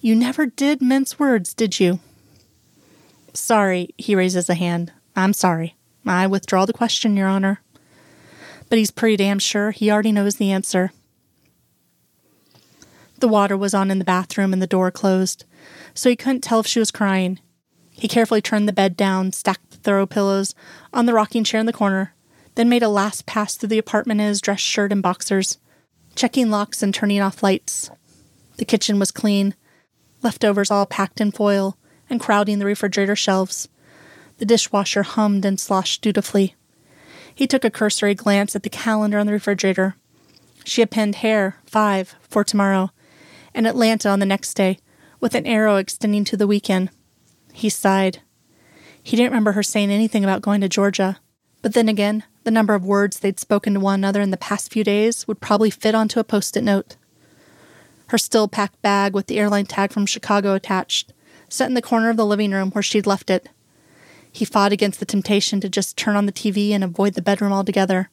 You 0.00 0.14
never 0.14 0.46
did 0.46 0.82
mince 0.82 1.18
words, 1.18 1.54
did 1.54 1.80
you? 1.80 2.00
Sorry, 3.32 3.88
he 3.96 4.14
raises 4.14 4.50
a 4.50 4.54
hand. 4.54 4.92
I'm 5.16 5.32
sorry. 5.32 5.76
I 6.04 6.26
withdraw 6.26 6.66
the 6.66 6.72
question, 6.72 7.16
Your 7.16 7.28
Honor. 7.28 7.62
But 8.68 8.78
he's 8.78 8.90
pretty 8.90 9.16
damn 9.16 9.38
sure 9.38 9.70
he 9.70 9.90
already 9.90 10.12
knows 10.12 10.36
the 10.36 10.50
answer. 10.50 10.90
The 13.22 13.28
water 13.28 13.56
was 13.56 13.72
on 13.72 13.92
in 13.92 14.00
the 14.00 14.04
bathroom 14.04 14.52
and 14.52 14.60
the 14.60 14.66
door 14.66 14.90
closed, 14.90 15.44
so 15.94 16.10
he 16.10 16.16
couldn't 16.16 16.40
tell 16.40 16.58
if 16.58 16.66
she 16.66 16.80
was 16.80 16.90
crying. 16.90 17.38
He 17.92 18.08
carefully 18.08 18.42
turned 18.42 18.66
the 18.66 18.72
bed 18.72 18.96
down, 18.96 19.30
stacked 19.30 19.70
the 19.70 19.76
throw 19.76 20.06
pillows 20.06 20.56
on 20.92 21.06
the 21.06 21.14
rocking 21.14 21.44
chair 21.44 21.60
in 21.60 21.66
the 21.66 21.72
corner, 21.72 22.14
then 22.56 22.68
made 22.68 22.82
a 22.82 22.88
last 22.88 23.24
pass 23.24 23.54
through 23.54 23.68
the 23.68 23.78
apartment 23.78 24.20
in 24.20 24.26
his 24.26 24.40
dress 24.40 24.58
shirt 24.58 24.90
and 24.90 25.04
boxers, 25.04 25.58
checking 26.16 26.50
locks 26.50 26.82
and 26.82 26.92
turning 26.92 27.20
off 27.20 27.44
lights. 27.44 27.90
The 28.56 28.64
kitchen 28.64 28.98
was 28.98 29.12
clean, 29.12 29.54
leftovers 30.24 30.72
all 30.72 30.84
packed 30.84 31.20
in 31.20 31.30
foil 31.30 31.78
and 32.10 32.18
crowding 32.18 32.58
the 32.58 32.66
refrigerator 32.66 33.14
shelves. 33.14 33.68
The 34.38 34.46
dishwasher 34.46 35.04
hummed 35.04 35.44
and 35.44 35.60
sloshed 35.60 36.02
dutifully. 36.02 36.56
He 37.32 37.46
took 37.46 37.64
a 37.64 37.70
cursory 37.70 38.16
glance 38.16 38.56
at 38.56 38.64
the 38.64 38.68
calendar 38.68 39.20
on 39.20 39.26
the 39.26 39.32
refrigerator. 39.32 39.94
She 40.64 40.80
had 40.80 40.90
pinned 40.90 41.14
hair, 41.14 41.58
five, 41.66 42.16
for 42.28 42.42
tomorrow, 42.42 42.90
and 43.54 43.66
Atlanta 43.66 44.08
on 44.08 44.20
the 44.20 44.26
next 44.26 44.54
day, 44.54 44.78
with 45.20 45.34
an 45.34 45.46
arrow 45.46 45.76
extending 45.76 46.24
to 46.24 46.36
the 46.36 46.46
weekend. 46.46 46.90
He 47.52 47.68
sighed. 47.68 48.20
He 49.02 49.16
didn't 49.16 49.30
remember 49.30 49.52
her 49.52 49.62
saying 49.62 49.90
anything 49.90 50.24
about 50.24 50.42
going 50.42 50.60
to 50.60 50.68
Georgia, 50.68 51.18
but 51.60 51.74
then 51.74 51.88
again, 51.88 52.24
the 52.44 52.50
number 52.50 52.74
of 52.74 52.84
words 52.84 53.20
they'd 53.20 53.38
spoken 53.38 53.74
to 53.74 53.80
one 53.80 54.00
another 54.00 54.20
in 54.20 54.30
the 54.30 54.36
past 54.36 54.72
few 54.72 54.82
days 54.82 55.26
would 55.28 55.40
probably 55.40 55.70
fit 55.70 55.94
onto 55.94 56.20
a 56.20 56.24
post 56.24 56.56
it 56.56 56.62
note. 56.62 56.96
Her 58.08 58.18
still 58.18 58.48
packed 58.48 58.82
bag 58.82 59.14
with 59.14 59.26
the 59.26 59.38
airline 59.38 59.66
tag 59.66 59.92
from 59.92 60.06
Chicago 60.06 60.54
attached, 60.54 61.12
set 61.48 61.68
in 61.68 61.74
the 61.74 61.82
corner 61.82 62.10
of 62.10 62.16
the 62.16 62.26
living 62.26 62.50
room 62.50 62.70
where 62.72 62.82
she'd 62.82 63.06
left 63.06 63.30
it. 63.30 63.48
He 64.30 64.44
fought 64.44 64.72
against 64.72 64.98
the 64.98 65.06
temptation 65.06 65.60
to 65.60 65.68
just 65.68 65.96
turn 65.96 66.16
on 66.16 66.26
the 66.26 66.32
TV 66.32 66.70
and 66.70 66.82
avoid 66.82 67.14
the 67.14 67.22
bedroom 67.22 67.52
altogether, 67.52 68.10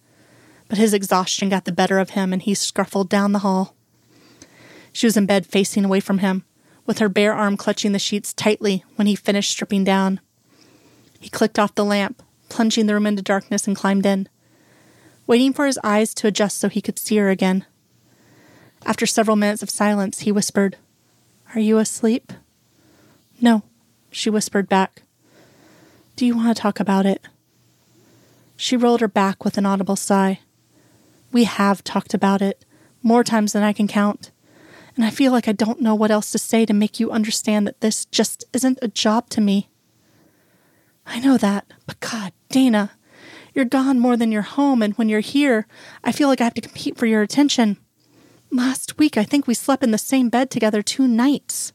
but 0.67 0.77
his 0.77 0.93
exhaustion 0.93 1.50
got 1.50 1.65
the 1.65 1.72
better 1.72 1.98
of 1.98 2.12
him 2.12 2.31
and 2.31 2.41
he 2.41 2.53
scruffled 2.53 3.10
down 3.10 3.31
the 3.31 3.39
hall. 3.39 3.75
She 4.91 5.08
was 5.08 5.17
in 5.17 5.25
bed 5.25 5.46
facing 5.46 5.86
away 5.86 6.00
from 6.00 6.19
him, 6.19 6.43
with 6.86 7.00
her 7.00 7.10
bare 7.10 7.34
arm 7.34 7.58
clutching 7.58 7.91
the 7.91 8.00
sheets 8.00 8.34
tightly 8.34 8.84
when 8.96 9.08
he 9.08 9.15
finished 9.15 9.51
stripping 9.51 9.84
down. 9.84 10.19
He 11.19 11.29
clicked 11.29 11.60
off 11.60 11.75
the 11.75 11.86
lamp, 11.86 12.24
plunging 12.50 12.88
the 12.88 12.93
room 12.93 13.05
into 13.05 13.22
darkness, 13.22 13.67
and 13.67 13.75
climbed 13.75 14.05
in, 14.05 14.27
waiting 15.27 15.53
for 15.53 15.65
his 15.65 15.79
eyes 15.84 16.13
to 16.15 16.27
adjust 16.27 16.58
so 16.58 16.69
he 16.69 16.81
could 16.81 16.98
see 16.98 17.17
her 17.17 17.29
again. 17.29 17.65
After 18.86 19.05
several 19.05 19.36
minutes 19.36 19.62
of 19.62 19.69
silence, 19.69 20.22
he 20.22 20.31
whispered, 20.31 20.77
Are 21.53 21.60
you 21.60 21.77
asleep? 21.77 22.31
No, 23.41 23.63
she 24.10 24.29
whispered 24.29 24.67
back. 24.67 25.03
Do 26.15 26.25
you 26.25 26.36
want 26.36 26.55
to 26.55 26.62
talk 26.62 26.79
about 26.79 27.05
it? 27.05 27.27
She 28.58 28.75
rolled 28.75 29.01
her 29.01 29.08
back 29.08 29.46
with 29.46 29.58
an 29.58 29.65
audible 29.65 29.96
sigh. 29.96 30.39
We 31.31 31.43
have 31.43 31.84
talked 31.84 32.13
about 32.13 32.41
it, 32.41 32.65
more 33.03 33.24
times 33.24 33.53
than 33.53 33.63
I 33.63 33.72
can 33.74 33.88
count 33.88 34.31
and 35.00 35.06
I 35.06 35.12
feel 35.12 35.32
like 35.32 35.48
I 35.48 35.53
don't 35.53 35.79
know 35.79 35.96
what 35.96 36.12
else 36.12 36.29
to 36.34 36.38
say 36.38 36.65
to 36.65 36.74
make 36.74 37.00
you 37.00 37.10
understand 37.10 37.65
that 37.65 37.79
this 37.79 38.03
just 38.03 38.44
isn't 38.51 38.79
a 38.82 38.89
job 38.89 39.29
to 39.29 39.39
me. 39.39 39.70
I 41.06 41.22
know 41.22 41.38
that, 41.38 41.72
but 41.86 42.01
God, 42.01 42.34
Dana, 42.50 42.91
you're 43.53 43.63
gone 43.63 43.98
more 43.98 44.18
than 44.18 44.29
you're 44.29 44.41
home, 44.41 44.82
and 44.82 44.94
when 44.96 45.08
you're 45.08 45.22
here, 45.22 45.68
I 46.03 46.12
feel 46.12 46.27
like 46.27 46.41
I 46.41 46.44
have 46.44 46.53
to 46.56 46.60
compete 46.60 46.98
for 46.98 47.06
your 47.06 47.22
attention. 47.22 47.77
Last 48.51 48.98
week, 48.98 49.15
I 49.15 49.24
think 49.24 49.48
we 49.48 49.53
slept 49.53 49.84
in 49.84 49.91
the 49.91 49.98
same 49.98 50.27
bed 50.27 50.51
together 50.51 50.82
two 50.82 51.08
nights. 51.08 51.72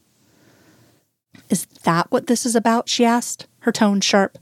Is 1.48 1.64
that 1.64 2.10
what 2.10 2.26
this 2.26 2.44
is 2.44 2.54
about? 2.54 2.90
she 2.90 3.06
asked, 3.06 3.46
her 3.60 3.72
tone 3.72 4.02
sharp. 4.02 4.36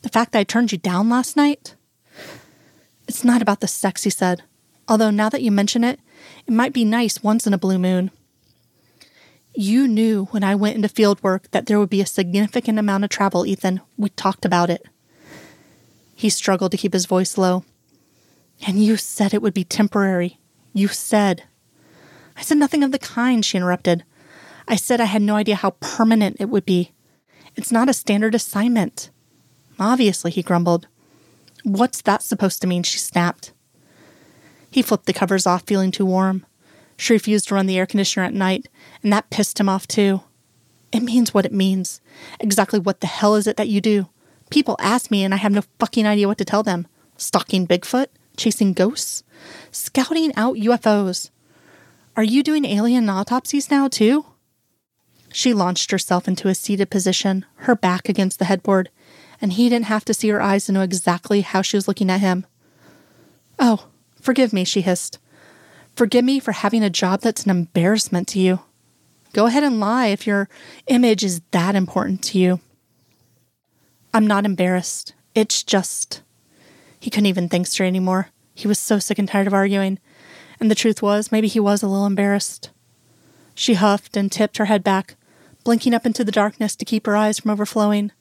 The 0.00 0.08
fact 0.08 0.32
that 0.32 0.38
I 0.38 0.44
turned 0.44 0.72
you 0.72 0.78
down 0.78 1.10
last 1.10 1.36
night? 1.36 1.74
It's 3.06 3.22
not 3.22 3.42
about 3.42 3.60
the 3.60 3.68
sex, 3.68 4.04
he 4.04 4.10
said, 4.10 4.44
although 4.88 5.10
now 5.10 5.28
that 5.28 5.42
you 5.42 5.50
mention 5.50 5.84
it, 5.84 6.00
it 6.46 6.52
might 6.52 6.72
be 6.72 6.84
nice 6.84 7.22
once 7.22 7.46
in 7.46 7.54
a 7.54 7.58
blue 7.58 7.78
moon. 7.78 8.10
You 9.54 9.86
knew 9.86 10.26
when 10.26 10.42
I 10.42 10.54
went 10.56 10.76
into 10.76 10.88
field 10.88 11.22
work 11.22 11.50
that 11.52 11.66
there 11.66 11.78
would 11.78 11.90
be 11.90 12.00
a 12.00 12.06
significant 12.06 12.78
amount 12.78 13.04
of 13.04 13.10
travel, 13.10 13.46
Ethan. 13.46 13.80
We 13.96 14.08
talked 14.10 14.44
about 14.44 14.68
it. 14.68 14.84
He 16.14 16.28
struggled 16.28 16.72
to 16.72 16.76
keep 16.76 16.92
his 16.92 17.06
voice 17.06 17.38
low. 17.38 17.64
And 18.66 18.82
you 18.82 18.96
said 18.96 19.32
it 19.32 19.42
would 19.42 19.54
be 19.54 19.64
temporary. 19.64 20.38
You 20.72 20.88
said. 20.88 21.44
I 22.36 22.42
said 22.42 22.58
nothing 22.58 22.82
of 22.82 22.90
the 22.90 22.98
kind, 22.98 23.44
she 23.44 23.56
interrupted. 23.56 24.04
I 24.66 24.76
said 24.76 25.00
I 25.00 25.04
had 25.04 25.22
no 25.22 25.36
idea 25.36 25.56
how 25.56 25.70
permanent 25.80 26.36
it 26.40 26.48
would 26.48 26.64
be. 26.64 26.92
It's 27.56 27.70
not 27.70 27.88
a 27.88 27.92
standard 27.92 28.34
assignment. 28.34 29.10
Obviously, 29.78 30.30
he 30.30 30.42
grumbled. 30.42 30.88
What's 31.62 32.02
that 32.02 32.22
supposed 32.22 32.60
to 32.60 32.66
mean? 32.66 32.82
She 32.82 32.98
snapped. 32.98 33.52
He 34.74 34.82
flipped 34.82 35.06
the 35.06 35.12
covers 35.12 35.46
off, 35.46 35.62
feeling 35.62 35.92
too 35.92 36.04
warm. 36.04 36.44
She 36.96 37.12
refused 37.12 37.46
to 37.46 37.54
run 37.54 37.66
the 37.66 37.78
air 37.78 37.86
conditioner 37.86 38.26
at 38.26 38.34
night, 38.34 38.66
and 39.04 39.12
that 39.12 39.30
pissed 39.30 39.60
him 39.60 39.68
off 39.68 39.86
too. 39.86 40.22
It 40.90 41.04
means 41.04 41.32
what 41.32 41.46
it 41.46 41.52
means. 41.52 42.00
Exactly 42.40 42.80
what 42.80 43.00
the 43.00 43.06
hell 43.06 43.36
is 43.36 43.46
it 43.46 43.56
that 43.56 43.68
you 43.68 43.80
do? 43.80 44.08
People 44.50 44.74
ask 44.80 45.12
me, 45.12 45.22
and 45.22 45.32
I 45.32 45.36
have 45.36 45.52
no 45.52 45.62
fucking 45.78 46.08
idea 46.08 46.26
what 46.26 46.38
to 46.38 46.44
tell 46.44 46.64
them. 46.64 46.88
Stalking 47.16 47.68
Bigfoot? 47.68 48.08
chasing 48.36 48.72
ghosts, 48.72 49.22
scouting 49.70 50.34
out 50.34 50.56
UFOs. 50.56 51.30
Are 52.16 52.24
you 52.24 52.42
doing 52.42 52.64
alien 52.64 53.08
autopsies 53.08 53.70
now, 53.70 53.86
too? 53.86 54.26
She 55.32 55.54
launched 55.54 55.92
herself 55.92 56.26
into 56.26 56.48
a 56.48 56.54
seated 56.56 56.90
position, 56.90 57.46
her 57.58 57.76
back 57.76 58.08
against 58.08 58.40
the 58.40 58.46
headboard, 58.46 58.90
and 59.40 59.52
he 59.52 59.68
didn't 59.68 59.84
have 59.84 60.04
to 60.06 60.14
see 60.14 60.30
her 60.30 60.42
eyes 60.42 60.66
to 60.66 60.72
know 60.72 60.82
exactly 60.82 61.42
how 61.42 61.62
she 61.62 61.76
was 61.76 61.86
looking 61.86 62.10
at 62.10 62.20
him. 62.20 62.44
Oh, 63.60 63.86
forgive 64.24 64.52
me, 64.52 64.64
she 64.64 64.80
hissed. 64.80 65.18
Forgive 65.94 66.24
me 66.24 66.40
for 66.40 66.52
having 66.52 66.82
a 66.82 66.90
job 66.90 67.20
that's 67.20 67.44
an 67.44 67.50
embarrassment 67.50 68.26
to 68.28 68.40
you. 68.40 68.60
Go 69.32 69.46
ahead 69.46 69.62
and 69.62 69.78
lie 69.78 70.06
if 70.06 70.26
your 70.26 70.48
image 70.86 71.22
is 71.22 71.42
that 71.50 71.74
important 71.74 72.22
to 72.24 72.38
you. 72.38 72.60
I'm 74.12 74.26
not 74.26 74.44
embarrassed. 74.44 75.14
It's 75.34 75.62
just. 75.62 76.22
He 76.98 77.10
couldn't 77.10 77.26
even 77.26 77.48
think 77.48 77.66
straight 77.66 77.88
anymore. 77.88 78.28
He 78.54 78.68
was 78.68 78.78
so 78.78 78.98
sick 78.98 79.18
and 79.18 79.28
tired 79.28 79.46
of 79.46 79.54
arguing. 79.54 79.98
And 80.60 80.70
the 80.70 80.76
truth 80.76 81.02
was, 81.02 81.32
maybe 81.32 81.48
he 81.48 81.60
was 81.60 81.82
a 81.82 81.88
little 81.88 82.06
embarrassed. 82.06 82.70
She 83.54 83.74
huffed 83.74 84.16
and 84.16 84.30
tipped 84.30 84.56
her 84.56 84.64
head 84.66 84.82
back, 84.82 85.16
blinking 85.64 85.94
up 85.94 86.06
into 86.06 86.24
the 86.24 86.32
darkness 86.32 86.74
to 86.76 86.84
keep 86.84 87.06
her 87.06 87.16
eyes 87.16 87.40
from 87.40 87.50
overflowing. 87.50 88.12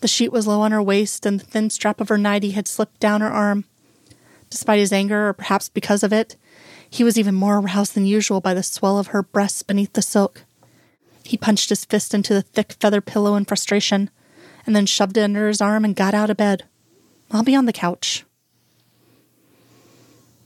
The 0.00 0.08
sheet 0.08 0.32
was 0.32 0.46
low 0.46 0.62
on 0.62 0.72
her 0.72 0.82
waist, 0.82 1.24
and 1.26 1.38
the 1.38 1.44
thin 1.44 1.70
strap 1.70 2.00
of 2.00 2.08
her 2.08 2.18
nightie 2.18 2.50
had 2.50 2.66
slipped 2.66 2.98
down 2.98 3.20
her 3.20 3.30
arm. 3.30 3.66
Despite 4.52 4.80
his 4.80 4.92
anger, 4.92 5.30
or 5.30 5.32
perhaps 5.32 5.70
because 5.70 6.02
of 6.02 6.12
it, 6.12 6.36
he 6.88 7.02
was 7.02 7.18
even 7.18 7.34
more 7.34 7.58
aroused 7.58 7.94
than 7.94 8.04
usual 8.04 8.42
by 8.42 8.52
the 8.52 8.62
swell 8.62 8.98
of 8.98 9.06
her 9.06 9.22
breasts 9.22 9.62
beneath 9.62 9.94
the 9.94 10.02
silk. 10.02 10.44
He 11.24 11.38
punched 11.38 11.70
his 11.70 11.86
fist 11.86 12.12
into 12.12 12.34
the 12.34 12.42
thick 12.42 12.74
feather 12.78 13.00
pillow 13.00 13.34
in 13.34 13.46
frustration, 13.46 14.10
and 14.66 14.76
then 14.76 14.84
shoved 14.84 15.16
it 15.16 15.22
under 15.22 15.48
his 15.48 15.62
arm 15.62 15.86
and 15.86 15.96
got 15.96 16.12
out 16.12 16.28
of 16.28 16.36
bed. 16.36 16.64
I'll 17.30 17.42
be 17.42 17.54
on 17.54 17.64
the 17.64 17.72
couch. 17.72 18.26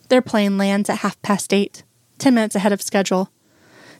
Their 0.08 0.22
plane 0.22 0.56
lands 0.56 0.88
at 0.88 0.98
half 0.98 1.20
past 1.22 1.52
eight, 1.52 1.82
ten 2.18 2.32
minutes 2.32 2.54
ahead 2.54 2.72
of 2.72 2.80
schedule. 2.80 3.32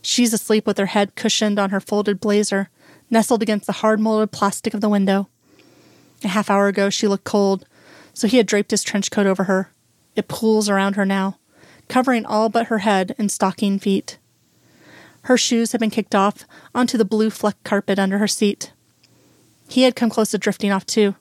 She's 0.02 0.32
asleep 0.32 0.68
with 0.68 0.78
her 0.78 0.86
head 0.86 1.16
cushioned 1.16 1.58
on 1.58 1.70
her 1.70 1.80
folded 1.80 2.20
blazer, 2.20 2.70
nestled 3.10 3.42
against 3.42 3.66
the 3.66 3.72
hard 3.82 3.98
molded 3.98 4.30
plastic 4.30 4.72
of 4.72 4.80
the 4.80 4.88
window. 4.88 5.28
A 6.22 6.28
half 6.28 6.48
hour 6.48 6.68
ago, 6.68 6.90
she 6.90 7.08
looked 7.08 7.24
cold, 7.24 7.66
so 8.14 8.28
he 8.28 8.36
had 8.36 8.46
draped 8.46 8.70
his 8.70 8.84
trench 8.84 9.10
coat 9.10 9.26
over 9.26 9.44
her. 9.44 9.72
It 10.16 10.28
pools 10.28 10.68
around 10.68 10.96
her 10.96 11.06
now, 11.06 11.38
covering 11.88 12.24
all 12.24 12.48
but 12.48 12.66
her 12.66 12.78
head 12.78 13.14
and 13.18 13.30
stocking 13.30 13.78
feet. 13.78 14.18
Her 15.22 15.36
shoes 15.36 15.72
had 15.72 15.80
been 15.80 15.90
kicked 15.90 16.14
off 16.14 16.44
onto 16.74 16.96
the 16.96 17.04
blue 17.04 17.30
flecked 17.30 17.62
carpet 17.64 17.98
under 17.98 18.18
her 18.18 18.28
seat. 18.28 18.72
He 19.68 19.82
had 19.82 19.96
come 19.96 20.10
close 20.10 20.30
to 20.30 20.38
drifting 20.38 20.72
off 20.72 20.86
too, 20.86 21.16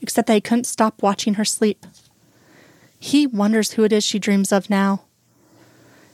except 0.00 0.26
that 0.26 0.34
he 0.34 0.40
couldn't 0.40 0.64
stop 0.64 1.02
watching 1.02 1.34
her 1.34 1.44
sleep. 1.44 1.86
He 2.98 3.26
wonders 3.26 3.72
who 3.72 3.84
it 3.84 3.92
is 3.92 4.04
she 4.04 4.18
dreams 4.18 4.52
of 4.52 4.68
now. 4.68 5.04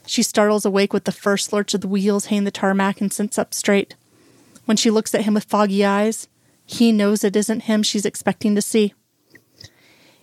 She 0.05 0.23
startles 0.23 0.65
awake 0.65 0.93
with 0.93 1.05
the 1.05 1.11
first 1.11 1.51
lurch 1.51 1.73
of 1.73 1.81
the 1.81 1.87
wheels 1.87 2.25
hitting 2.25 2.45
the 2.45 2.51
tarmac 2.51 3.01
and 3.01 3.11
sits 3.11 3.37
up 3.37 3.53
straight. 3.53 3.95
When 4.65 4.77
she 4.77 4.91
looks 4.91 5.15
at 5.15 5.23
him 5.23 5.33
with 5.33 5.45
foggy 5.45 5.83
eyes, 5.83 6.27
he 6.65 6.91
knows 6.91 7.23
it 7.23 7.35
isn't 7.35 7.61
him 7.61 7.83
she's 7.83 8.05
expecting 8.05 8.55
to 8.55 8.61
see. 8.61 8.93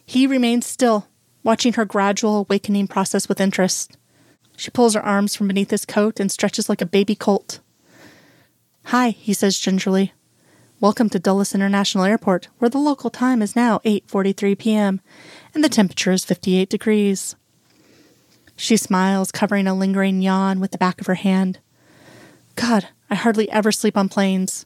He 0.07 0.27
remains 0.27 0.67
still, 0.67 1.09
watching 1.45 1.75
her 1.75 1.85
gradual 1.85 2.39
awakening 2.39 2.89
process 2.89 3.29
with 3.29 3.41
interest. 3.41 3.99
She 4.57 4.71
pulls 4.71 4.95
her 4.95 5.05
arms 5.05 5.37
from 5.37 5.47
beneath 5.47 5.71
his 5.71 5.85
coat 5.85 6.19
and 6.19 6.33
stretches 6.33 6.71
like 6.71 6.81
a 6.81 6.87
baby 6.87 7.15
colt. 7.15 7.61
Hi, 8.87 9.11
he 9.11 9.35
says 9.35 9.59
gingerly. 9.59 10.15
Welcome 10.81 11.11
to 11.11 11.19
Dulles 11.19 11.55
International 11.55 12.05
Airport, 12.05 12.49
where 12.59 12.71
the 12.71 12.79
local 12.79 13.11
time 13.11 13.43
is 13.43 13.55
now 13.55 13.81
8:43 13.85 14.59
p.m. 14.59 15.01
and 15.55 15.63
the 15.63 15.69
temperature 15.69 16.13
is 16.13 16.25
58 16.25 16.71
degrees. 16.71 17.37
She 18.57 18.79
smiles, 18.79 19.31
covering 19.31 19.67
a 19.67 19.75
lingering 19.75 20.23
yawn 20.23 20.61
with 20.61 20.71
the 20.71 20.79
back 20.79 20.99
of 21.01 21.07
her 21.07 21.15
hand. 21.15 21.59
God, 22.57 22.89
I 23.11 23.17
hardly 23.17 23.51
ever 23.51 23.71
sleep 23.71 23.99
on 23.99 24.09
planes. 24.09 24.65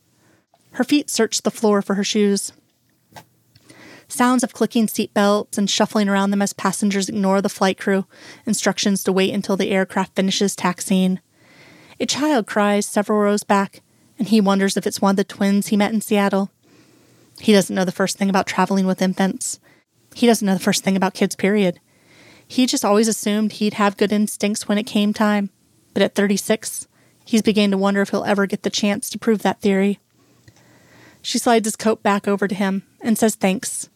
Her 0.72 0.84
feet 0.84 1.10
search 1.10 1.42
the 1.42 1.50
floor 1.50 1.82
for 1.82 1.94
her 1.94 2.04
shoes. 2.04 2.52
Sounds 4.08 4.42
of 4.42 4.54
clicking 4.54 4.88
seat 4.88 5.12
belts 5.12 5.58
and 5.58 5.68
shuffling 5.68 6.08
around 6.08 6.30
them 6.30 6.40
as 6.40 6.54
passengers 6.54 7.08
ignore 7.08 7.42
the 7.42 7.50
flight 7.50 7.78
crew 7.78 8.06
instructions 8.46 9.04
to 9.04 9.12
wait 9.12 9.34
until 9.34 9.56
the 9.56 9.70
aircraft 9.70 10.16
finishes 10.16 10.56
taxiing. 10.56 11.20
A 12.00 12.06
child 12.06 12.46
cries 12.46 12.86
several 12.86 13.18
rows 13.18 13.44
back, 13.44 13.82
and 14.18 14.28
he 14.28 14.40
wonders 14.40 14.76
if 14.76 14.86
it's 14.86 15.02
one 15.02 15.10
of 15.10 15.16
the 15.16 15.24
twins 15.24 15.68
he 15.68 15.76
met 15.76 15.92
in 15.92 16.00
Seattle. 16.00 16.50
He 17.38 17.52
doesn't 17.52 17.74
know 17.74 17.84
the 17.84 17.92
first 17.92 18.16
thing 18.16 18.30
about 18.30 18.46
traveling 18.46 18.86
with 18.86 19.02
infants. 19.02 19.60
He 20.14 20.26
doesn't 20.26 20.44
know 20.44 20.54
the 20.54 20.60
first 20.60 20.82
thing 20.82 20.96
about 20.96 21.14
kids, 21.14 21.36
period. 21.36 21.78
He 22.46 22.66
just 22.66 22.84
always 22.84 23.08
assumed 23.08 23.52
he'd 23.52 23.74
have 23.74 23.98
good 23.98 24.10
instincts 24.10 24.66
when 24.66 24.78
it 24.78 24.84
came 24.84 25.12
time. 25.12 25.50
But 25.92 26.02
at 26.02 26.14
36, 26.14 26.88
he's 27.26 27.42
beginning 27.42 27.72
to 27.72 27.78
wonder 27.78 28.00
if 28.00 28.08
he'll 28.08 28.24
ever 28.24 28.46
get 28.46 28.62
the 28.62 28.70
chance 28.70 29.10
to 29.10 29.18
prove 29.18 29.42
that 29.42 29.60
theory. 29.60 30.00
She 31.20 31.38
slides 31.38 31.66
his 31.66 31.76
coat 31.76 32.02
back 32.02 32.26
over 32.26 32.48
to 32.48 32.54
him 32.54 32.84
and 33.02 33.18
says 33.18 33.34
thanks. 33.34 33.90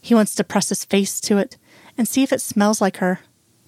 He 0.00 0.14
wants 0.14 0.34
to 0.36 0.44
press 0.44 0.68
his 0.68 0.84
face 0.84 1.20
to 1.22 1.38
it 1.38 1.56
and 1.96 2.06
see 2.06 2.22
if 2.22 2.32
it 2.32 2.40
smells 2.40 2.80
like 2.80 2.98
her, 2.98 3.20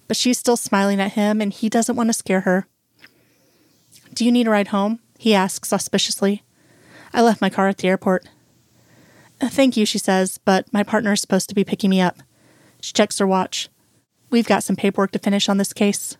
but 0.07 0.17
she's 0.17 0.37
still 0.37 0.57
smiling 0.57 0.99
at 0.99 1.13
him 1.13 1.41
and 1.41 1.53
he 1.53 1.69
doesn't 1.69 1.95
want 1.95 2.09
to 2.09 2.13
scare 2.13 2.41
her. 2.41 2.67
Do 4.13 4.25
you 4.25 4.31
need 4.31 4.47
a 4.47 4.51
ride 4.51 4.69
home? 4.69 4.99
he 5.17 5.35
asks 5.35 5.71
auspiciously. 5.71 6.41
I 7.13 7.21
left 7.21 7.41
my 7.41 7.49
car 7.49 7.67
at 7.67 7.77
the 7.77 7.87
airport. 7.87 8.27
Uh, 9.39 9.49
thank 9.49 9.77
you, 9.77 9.85
she 9.85 9.99
says, 9.99 10.39
but 10.39 10.71
my 10.73 10.81
partner 10.81 11.11
is 11.13 11.21
supposed 11.21 11.47
to 11.49 11.55
be 11.55 11.63
picking 11.63 11.89
me 11.89 12.01
up. 12.01 12.17
She 12.79 12.91
checks 12.91 13.19
her 13.19 13.27
watch. 13.27 13.69
We've 14.31 14.47
got 14.47 14.63
some 14.63 14.75
paperwork 14.75 15.11
to 15.11 15.19
finish 15.19 15.47
on 15.47 15.57
this 15.57 15.73
case. 15.73 16.17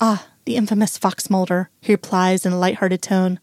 Ah, 0.00 0.28
the 0.44 0.56
infamous 0.56 0.98
Fox 0.98 1.30
Mulder, 1.30 1.70
he 1.80 1.92
replies 1.92 2.44
in 2.44 2.52
a 2.52 2.58
light-hearted 2.58 3.00
tone. 3.00 3.40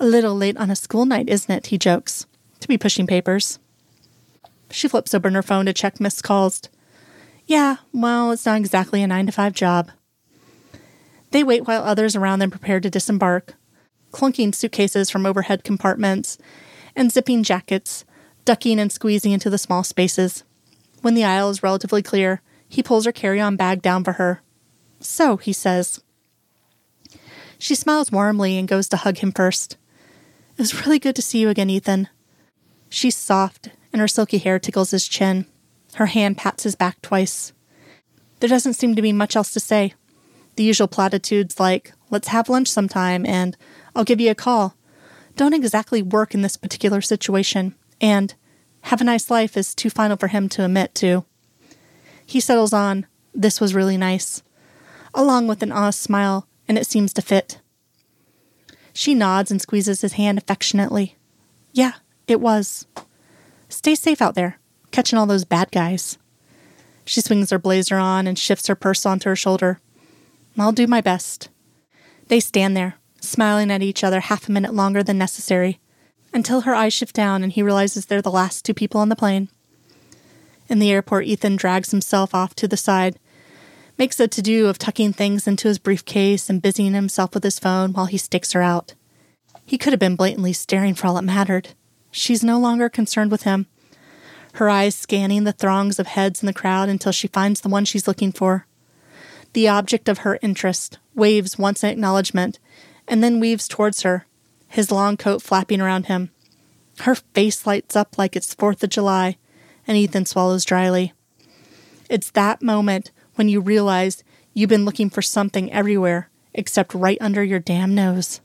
A 0.00 0.04
little 0.04 0.34
late 0.34 0.56
on 0.56 0.70
a 0.70 0.76
school 0.76 1.06
night, 1.06 1.28
isn't 1.28 1.54
it? 1.54 1.66
He 1.66 1.78
jokes. 1.78 2.26
To 2.60 2.68
be 2.68 2.78
pushing 2.78 3.06
papers. 3.06 3.58
She 4.70 4.88
flips 4.88 5.14
open 5.14 5.34
her 5.34 5.42
phone 5.42 5.66
to 5.66 5.72
check 5.72 6.00
missed 6.00 6.22
calls. 6.22 6.62
Yeah, 7.46 7.76
well, 7.92 8.30
it's 8.30 8.44
not 8.44 8.58
exactly 8.58 9.02
a 9.02 9.06
nine 9.06 9.26
to 9.26 9.32
five 9.32 9.54
job. 9.54 9.90
They 11.30 11.42
wait 11.44 11.66
while 11.66 11.82
others 11.82 12.16
around 12.16 12.38
them 12.38 12.50
prepare 12.50 12.80
to 12.80 12.90
disembark, 12.90 13.54
clunking 14.12 14.54
suitcases 14.54 15.10
from 15.10 15.26
overhead 15.26 15.64
compartments, 15.64 16.38
and 16.94 17.12
zipping 17.12 17.42
jackets, 17.42 18.04
ducking 18.44 18.78
and 18.78 18.90
squeezing 18.90 19.32
into 19.32 19.50
the 19.50 19.58
small 19.58 19.84
spaces. 19.84 20.44
When 21.00 21.14
the 21.14 21.24
aisle 21.24 21.50
is 21.50 21.62
relatively 21.62 22.02
clear, 22.02 22.42
he 22.68 22.82
pulls 22.82 23.04
her 23.04 23.12
carry 23.12 23.40
on 23.40 23.56
bag 23.56 23.82
down 23.82 24.04
for 24.04 24.12
her. 24.12 24.42
So, 25.00 25.36
he 25.36 25.52
says. 25.52 26.02
She 27.58 27.74
smiles 27.74 28.12
warmly 28.12 28.58
and 28.58 28.68
goes 28.68 28.88
to 28.88 28.96
hug 28.96 29.18
him 29.18 29.32
first. 29.32 29.76
It 30.56 30.62
was 30.62 30.84
really 30.84 30.98
good 30.98 31.16
to 31.16 31.22
see 31.22 31.38
you 31.38 31.48
again, 31.48 31.70
Ethan. 31.70 32.08
She's 32.88 33.16
soft, 33.16 33.70
and 33.92 34.00
her 34.00 34.08
silky 34.08 34.38
hair 34.38 34.58
tickles 34.58 34.90
his 34.90 35.08
chin. 35.08 35.46
Her 35.94 36.06
hand 36.06 36.36
pats 36.36 36.64
his 36.64 36.74
back 36.74 37.00
twice. 37.02 37.52
There 38.40 38.48
doesn't 38.48 38.74
seem 38.74 38.94
to 38.94 39.02
be 39.02 39.12
much 39.12 39.36
else 39.36 39.52
to 39.52 39.60
say. 39.60 39.94
The 40.56 40.64
usual 40.64 40.88
platitudes 40.88 41.58
like, 41.58 41.92
let's 42.10 42.28
have 42.28 42.48
lunch 42.48 42.68
sometime, 42.68 43.24
and 43.26 43.56
I'll 43.94 44.04
give 44.04 44.20
you 44.20 44.30
a 44.30 44.34
call, 44.34 44.74
don't 45.36 45.54
exactly 45.54 46.02
work 46.02 46.34
in 46.34 46.42
this 46.42 46.56
particular 46.56 47.00
situation, 47.00 47.74
and 48.00 48.34
have 48.82 49.00
a 49.00 49.04
nice 49.04 49.30
life 49.30 49.56
is 49.56 49.74
too 49.74 49.90
final 49.90 50.16
for 50.16 50.28
him 50.28 50.48
to 50.50 50.64
admit 50.64 50.94
to. 50.96 51.24
He 52.26 52.40
settles 52.40 52.72
on, 52.72 53.06
this 53.32 53.60
was 53.60 53.74
really 53.74 53.96
nice, 53.96 54.42
along 55.14 55.46
with 55.46 55.62
an 55.62 55.72
honest 55.72 56.00
smile, 56.00 56.48
and 56.66 56.76
it 56.76 56.86
seems 56.86 57.12
to 57.14 57.22
fit. 57.22 57.60
She 58.92 59.14
nods 59.14 59.50
and 59.50 59.62
squeezes 59.62 60.00
his 60.00 60.14
hand 60.14 60.38
affectionately. 60.38 61.16
Yeah, 61.72 61.92
it 62.26 62.40
was. 62.40 62.86
Stay 63.68 63.94
safe 63.94 64.22
out 64.22 64.34
there, 64.34 64.58
catching 64.90 65.18
all 65.18 65.26
those 65.26 65.44
bad 65.44 65.70
guys. 65.70 66.18
She 67.04 67.20
swings 67.20 67.50
her 67.50 67.58
blazer 67.58 67.96
on 67.96 68.26
and 68.26 68.38
shifts 68.38 68.66
her 68.66 68.74
purse 68.74 69.06
onto 69.06 69.28
her 69.28 69.36
shoulder. 69.36 69.80
I'll 70.58 70.72
do 70.72 70.86
my 70.86 71.00
best. 71.00 71.48
They 72.28 72.40
stand 72.40 72.76
there, 72.76 72.96
smiling 73.20 73.70
at 73.70 73.82
each 73.82 74.04
other 74.04 74.20
half 74.20 74.48
a 74.48 74.52
minute 74.52 74.74
longer 74.74 75.02
than 75.02 75.18
necessary, 75.18 75.80
until 76.32 76.62
her 76.62 76.74
eyes 76.74 76.92
shift 76.92 77.14
down 77.14 77.42
and 77.42 77.52
he 77.52 77.62
realizes 77.62 78.06
they're 78.06 78.20
the 78.20 78.30
last 78.30 78.64
two 78.64 78.74
people 78.74 79.00
on 79.00 79.08
the 79.08 79.16
plane. 79.16 79.48
In 80.68 80.78
the 80.78 80.90
airport, 80.90 81.26
Ethan 81.26 81.56
drags 81.56 81.90
himself 81.90 82.34
off 82.34 82.54
to 82.56 82.68
the 82.68 82.76
side, 82.76 83.18
makes 83.96 84.20
a 84.20 84.28
to 84.28 84.42
do 84.42 84.66
of 84.66 84.78
tucking 84.78 85.12
things 85.14 85.46
into 85.46 85.68
his 85.68 85.78
briefcase 85.78 86.50
and 86.50 86.62
busying 86.62 86.92
himself 86.92 87.34
with 87.34 87.42
his 87.42 87.58
phone 87.58 87.92
while 87.92 88.06
he 88.06 88.18
sticks 88.18 88.52
her 88.52 88.62
out. 88.62 88.94
He 89.64 89.78
could 89.78 89.92
have 89.92 90.00
been 90.00 90.16
blatantly 90.16 90.52
staring 90.52 90.94
for 90.94 91.06
all 91.06 91.18
it 91.18 91.22
mattered. 91.22 91.70
She's 92.18 92.42
no 92.42 92.58
longer 92.58 92.88
concerned 92.88 93.30
with 93.30 93.44
him, 93.44 93.66
her 94.54 94.68
eyes 94.68 94.96
scanning 94.96 95.44
the 95.44 95.52
throngs 95.52 96.00
of 96.00 96.08
heads 96.08 96.42
in 96.42 96.46
the 96.46 96.52
crowd 96.52 96.88
until 96.88 97.12
she 97.12 97.28
finds 97.28 97.60
the 97.60 97.68
one 97.68 97.84
she's 97.84 98.08
looking 98.08 98.32
for. 98.32 98.66
The 99.52 99.68
object 99.68 100.08
of 100.08 100.18
her 100.18 100.36
interest 100.42 100.98
waves 101.14 101.58
once 101.58 101.84
in 101.84 101.90
acknowledgement 101.90 102.58
and 103.06 103.22
then 103.22 103.38
weaves 103.38 103.68
towards 103.68 104.02
her, 104.02 104.26
his 104.66 104.90
long 104.90 105.16
coat 105.16 105.42
flapping 105.42 105.80
around 105.80 106.06
him. 106.06 106.30
Her 107.00 107.14
face 107.14 107.64
lights 107.64 107.94
up 107.94 108.18
like 108.18 108.34
it's 108.34 108.52
Fourth 108.52 108.82
of 108.82 108.90
July, 108.90 109.36
and 109.86 109.96
Ethan 109.96 110.26
swallows 110.26 110.64
dryly. 110.64 111.12
It's 112.10 112.32
that 112.32 112.62
moment 112.62 113.12
when 113.36 113.48
you 113.48 113.60
realize 113.60 114.24
you've 114.54 114.68
been 114.68 114.84
looking 114.84 115.08
for 115.08 115.22
something 115.22 115.72
everywhere 115.72 116.30
except 116.52 116.94
right 116.94 117.18
under 117.20 117.44
your 117.44 117.60
damn 117.60 117.94
nose. 117.94 118.40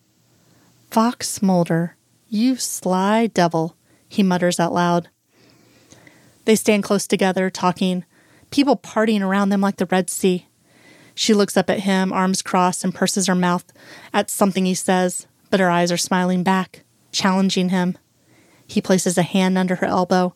Fox 0.92 1.42
Mulder, 1.42 1.96
you 2.34 2.56
sly 2.56 3.28
devil, 3.28 3.78
he 4.10 4.24
mutters 4.24 4.60
out 4.60 4.74
loud. 4.74 5.10
They 6.46 6.56
stand 6.56 6.84
close 6.84 7.06
together, 7.06 7.50
talking, 7.52 8.06
people 8.50 8.76
partying 8.76 9.22
around 9.22 9.50
them 9.50 9.62
like 9.62 9.78
the 9.78 9.86
Red 9.86 10.10
Sea. 10.10 10.48
She 11.13 11.36
looks 11.36 11.56
up 11.56 11.69
at 11.69 11.82
him, 11.82 12.12
arms 12.12 12.41
crossed, 12.41 12.84
and 12.84 12.93
purses 12.93 13.28
her 13.28 13.36
mouth 13.36 13.72
at 14.12 14.32
something 14.32 14.65
he 14.65 14.74
says, 14.74 15.28
but 15.52 15.60
her 15.60 15.69
eyes 15.69 15.91
are 15.91 15.98
smiling 15.98 16.41
back, 16.41 16.84
challenging 17.12 17.69
him. 17.69 17.98
He 18.65 18.82
places 18.82 19.17
a 19.17 19.24
hand 19.24 19.56
under 19.56 19.76
her 19.76 19.88
elbow, 19.88 20.34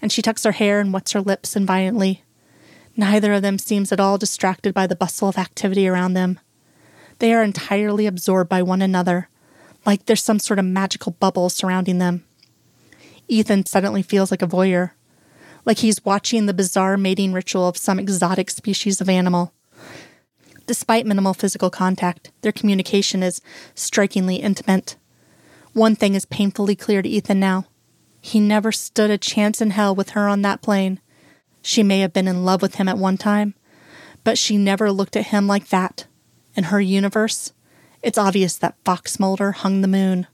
and 0.00 0.10
she 0.10 0.22
tucks 0.22 0.44
her 0.44 0.52
hair 0.52 0.80
and 0.80 0.94
wets 0.94 1.12
her 1.12 1.20
lips 1.20 1.54
invitantly. 1.54 2.24
Neither 2.96 3.34
of 3.34 3.42
them 3.42 3.58
seems 3.58 3.92
at 3.92 4.00
all 4.00 4.16
distracted 4.16 4.72
by 4.72 4.86
the 4.86 4.96
bustle 4.96 5.28
of 5.28 5.36
activity 5.36 5.86
around 5.86 6.14
them. 6.14 6.40
They 7.18 7.34
are 7.34 7.42
entirely 7.42 8.06
absorbed 8.06 8.48
by 8.48 8.62
one 8.62 8.80
another, 8.80 9.28
like 9.86 10.06
there's 10.06 10.22
some 10.22 10.38
sort 10.38 10.58
of 10.58 10.64
magical 10.64 11.12
bubble 11.12 11.48
surrounding 11.48 11.98
them. 11.98 12.24
Ethan 13.28 13.66
suddenly 13.66 14.02
feels 14.02 14.30
like 14.30 14.42
a 14.42 14.46
voyeur, 14.46 14.92
like 15.64 15.78
he's 15.78 16.04
watching 16.04 16.46
the 16.46 16.54
bizarre 16.54 16.96
mating 16.96 17.32
ritual 17.32 17.68
of 17.68 17.76
some 17.76 17.98
exotic 17.98 18.50
species 18.50 19.00
of 19.00 19.08
animal. 19.08 19.52
Despite 20.66 21.06
minimal 21.06 21.34
physical 21.34 21.70
contact, 21.70 22.30
their 22.40 22.52
communication 22.52 23.22
is 23.22 23.40
strikingly 23.74 24.36
intimate. 24.36 24.96
One 25.72 25.96
thing 25.96 26.14
is 26.14 26.24
painfully 26.24 26.76
clear 26.76 27.02
to 27.02 27.08
Ethan 27.08 27.40
now. 27.40 27.66
He 28.20 28.40
never 28.40 28.72
stood 28.72 29.10
a 29.10 29.18
chance 29.18 29.60
in 29.60 29.70
hell 29.70 29.94
with 29.94 30.10
her 30.10 30.28
on 30.28 30.42
that 30.42 30.62
plane. 30.62 31.00
She 31.62 31.82
may 31.82 32.00
have 32.00 32.12
been 32.12 32.28
in 32.28 32.44
love 32.44 32.62
with 32.62 32.76
him 32.76 32.88
at 32.88 32.98
one 32.98 33.18
time, 33.18 33.54
but 34.22 34.38
she 34.38 34.56
never 34.56 34.90
looked 34.92 35.16
at 35.16 35.26
him 35.26 35.46
like 35.46 35.68
that. 35.68 36.06
In 36.54 36.64
her 36.64 36.80
universe, 36.80 37.52
it's 38.04 38.18
obvious 38.18 38.56
that 38.58 38.76
Fox 38.84 39.18
Mulder 39.18 39.52
hung 39.52 39.80
the 39.80 39.88
moon. 39.88 40.26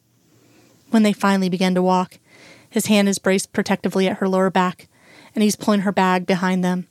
When 0.91 1.05
they 1.05 1.13
finally 1.13 1.49
begin 1.49 1.77
to 1.77 1.83
walk, 1.83 2.19
his 2.69 2.87
hand 2.87 3.09
is 3.09 3.21
braced 3.21 3.53
protectively 3.53 4.09
at 4.09 4.17
her 4.17 4.29
lower 4.29 4.51
back, 4.51 4.89
and 5.35 5.45
he's 5.45 5.55
pulling 5.55 5.83
her 5.83 5.93
bag 5.93 6.27
behind 6.27 6.65
them. 6.65 6.89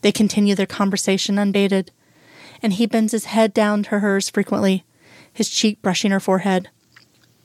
They 0.00 0.12
continue 0.12 0.54
their 0.54 0.64
conversation 0.64 1.36
unbated, 1.36 1.90
and 2.62 2.72
he 2.72 2.86
bends 2.86 3.12
his 3.12 3.26
head 3.26 3.52
down 3.52 3.82
to 3.84 3.98
hers 3.98 4.30
frequently, 4.30 4.86
his 5.30 5.50
cheek 5.50 5.82
brushing 5.82 6.10
her 6.10 6.20
forehead. 6.20 6.70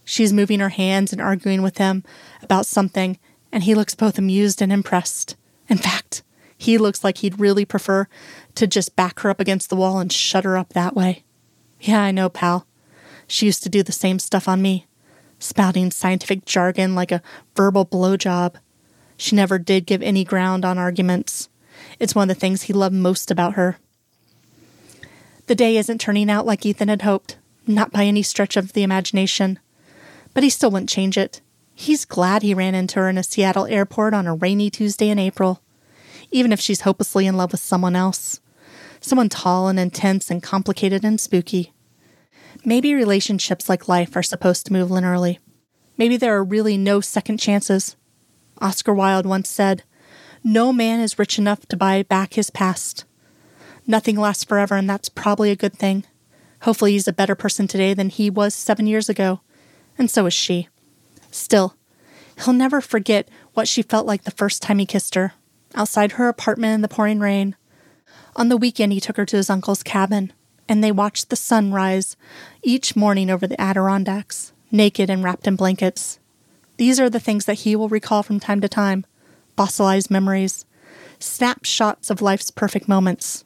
She's 0.06 0.32
moving 0.32 0.62
her 0.62 0.70
hands 0.70 1.12
and 1.12 1.22
arguing 1.22 1.62
with 1.62 1.80
him 1.80 2.06
about 2.42 2.66
something, 2.66 3.20
and 3.52 3.64
he 3.64 3.76
looks 3.76 3.94
both 3.94 4.18
amused 4.18 4.62
and 4.62 4.72
impressed. 4.72 5.36
In 5.68 5.78
fact, 5.78 6.24
he 6.58 6.78
looks 6.78 7.04
like 7.04 7.18
he'd 7.18 7.42
really 7.42 7.66
prefer 7.66 8.08
to 8.56 8.68
just 8.68 8.96
back 8.96 9.20
her 9.20 9.30
up 9.30 9.42
against 9.42 9.70
the 9.70 9.76
wall 9.76 10.00
and 10.00 10.14
shut 10.14 10.46
her 10.46 10.58
up 10.58 10.72
that 10.74 10.96
way. 10.96 11.24
Yeah, 11.82 12.02
I 12.02 12.12
know, 12.12 12.30
pal. 12.30 12.66
She 13.30 13.46
used 13.46 13.62
to 13.64 13.70
do 13.70 13.84
the 13.84 13.92
same 13.92 14.18
stuff 14.18 14.48
on 14.48 14.60
me, 14.60 14.88
spouting 15.38 15.92
scientific 15.92 16.46
jargon 16.46 16.96
like 16.96 17.12
a 17.12 17.22
verbal 17.56 17.86
blowjob. 17.86 18.56
She 19.18 19.36
never 19.36 19.60
did 19.60 19.86
give 19.86 20.02
any 20.02 20.24
ground 20.24 20.66
on 20.66 20.80
arguments. 20.80 21.48
It's 22.00 22.16
one 22.16 22.28
of 22.30 22.36
the 22.36 22.40
things 22.40 22.64
he 22.64 22.74
loved 22.74 22.96
most 22.96 23.30
about 23.30 23.54
her. 23.54 23.78
The 25.46 25.54
day 25.54 25.78
isn't 25.78 26.02
turning 26.02 26.30
out 26.30 26.48
like 26.48 26.66
Ethan 26.66 26.90
had 26.90 27.04
hoped, 27.04 27.38
not 27.68 27.92
by 27.92 28.06
any 28.06 28.24
stretch 28.24 28.58
of 28.58 28.74
the 28.74 28.82
imagination. 28.82 29.60
But 30.34 30.44
he 30.44 30.50
still 30.50 30.72
wouldn't 30.72 30.90
change 30.90 31.16
it. 31.16 31.40
He's 31.76 32.06
glad 32.06 32.42
he 32.42 32.56
ran 32.56 32.74
into 32.74 33.00
her 33.00 33.10
in 33.10 33.18
a 33.18 33.24
Seattle 33.24 33.68
airport 33.68 34.16
on 34.16 34.26
a 34.26 34.36
rainy 34.36 34.72
Tuesday 34.72 35.10
in 35.10 35.20
April, 35.20 35.62
even 36.32 36.52
if 36.52 36.60
she's 36.60 36.82
hopelessly 36.82 37.28
in 37.28 37.38
love 37.38 37.52
with 37.52 37.62
someone 37.62 37.96
else. 37.96 38.42
Someone 39.00 39.30
tall 39.30 39.68
and 39.68 39.80
intense 39.80 40.32
and 40.32 40.42
complicated 40.42 41.06
and 41.06 41.22
spooky. 41.22 41.74
Maybe 42.66 42.94
relationships 42.94 43.70
like 43.70 43.88
life 43.88 44.16
are 44.16 44.24
supposed 44.24 44.66
to 44.66 44.74
move 44.74 44.90
linearly. 44.90 45.38
Maybe 45.98 46.18
there 46.18 46.36
are 46.36 46.44
really 46.44 46.78
no 46.78 47.00
second 47.02 47.38
chances. 47.40 47.96
Oscar 48.60 48.94
Wilde 48.94 49.26
once 49.26 49.50
said, 49.50 49.84
No 50.44 50.74
man 50.74 51.00
is 51.00 51.18
rich 51.18 51.38
enough 51.38 51.66
to 51.68 51.78
buy 51.78 52.04
back 52.04 52.34
his 52.34 52.50
past. 52.50 53.06
Nothing 53.88 54.18
lasts 54.18 54.44
forever, 54.44 54.76
and 54.76 54.90
that's 54.90 55.10
probably 55.10 55.52
a 55.52 55.56
good 55.56 55.74
thing. 55.74 56.04
Hopefully, 56.62 56.92
he's 56.92 57.08
a 57.08 57.14
better 57.14 57.36
person 57.36 57.68
today 57.68 57.94
than 57.94 58.10
he 58.10 58.30
was 58.30 58.54
seven 58.54 58.88
years 58.88 59.08
ago, 59.08 59.40
and 59.98 60.12
so 60.12 60.26
is 60.26 60.34
she. 60.34 60.68
Still, 61.32 61.76
he'll 62.44 62.54
never 62.54 62.82
forget 62.82 63.30
what 63.54 63.68
she 63.68 63.82
felt 63.82 64.06
like 64.06 64.24
the 64.24 64.32
first 64.32 64.62
time 64.62 64.80
he 64.80 64.86
kissed 64.86 65.16
her, 65.16 65.34
outside 65.76 66.14
her 66.14 66.28
apartment 66.28 66.76
in 66.76 66.82
the 66.82 66.90
pouring 66.90 67.20
rain. 67.20 67.56
On 68.36 68.50
the 68.50 68.58
weekend, 68.58 68.92
he 68.92 69.00
took 69.00 69.18
her 69.18 69.26
to 69.26 69.38
his 69.38 69.50
uncle's 69.50 69.84
cabin, 69.84 70.34
and 70.70 70.84
they 70.84 70.92
watched 70.92 71.30
the 71.30 71.36
sun 71.36 71.74
rise 71.74 72.16
each 72.62 72.96
morning 72.96 73.30
over 73.30 73.48
the 73.48 73.60
Adirondacks, 73.60 74.54
naked 74.72 75.10
and 75.10 75.24
wrapped 75.24 75.48
in 75.48 75.56
blankets. 75.56 76.20
These 76.78 77.00
are 77.00 77.10
the 77.10 77.20
things 77.20 77.46
that 77.46 77.56
he 77.56 77.76
will 77.76 77.90
recall 77.90 78.24
from 78.24 78.40
time 78.40 78.62
to 78.62 78.70
time 78.70 79.06
fossilized 79.58 80.10
memories, 80.10 80.66
snapshots 81.20 82.10
of 82.10 82.22
life's 82.22 82.50
perfect 82.50 82.88
moments. 82.88 83.44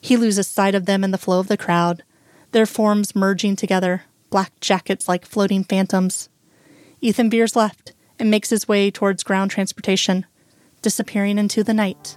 He 0.00 0.16
loses 0.16 0.46
sight 0.46 0.74
of 0.74 0.86
them 0.86 1.04
in 1.04 1.10
the 1.10 1.18
flow 1.18 1.40
of 1.40 1.48
the 1.48 1.58
crowd, 1.58 2.02
their 2.52 2.64
forms 2.64 3.14
merging 3.14 3.54
together, 3.54 4.04
black 4.30 4.58
jackets 4.60 5.08
like 5.08 5.26
floating 5.26 5.62
phantoms. 5.62 6.30
Ethan 7.02 7.28
veers 7.28 7.54
left 7.54 7.92
and 8.18 8.30
makes 8.30 8.48
his 8.48 8.66
way 8.66 8.90
towards 8.90 9.22
ground 9.22 9.50
transportation, 9.50 10.24
disappearing 10.80 11.36
into 11.36 11.62
the 11.62 11.74
night. 11.74 12.16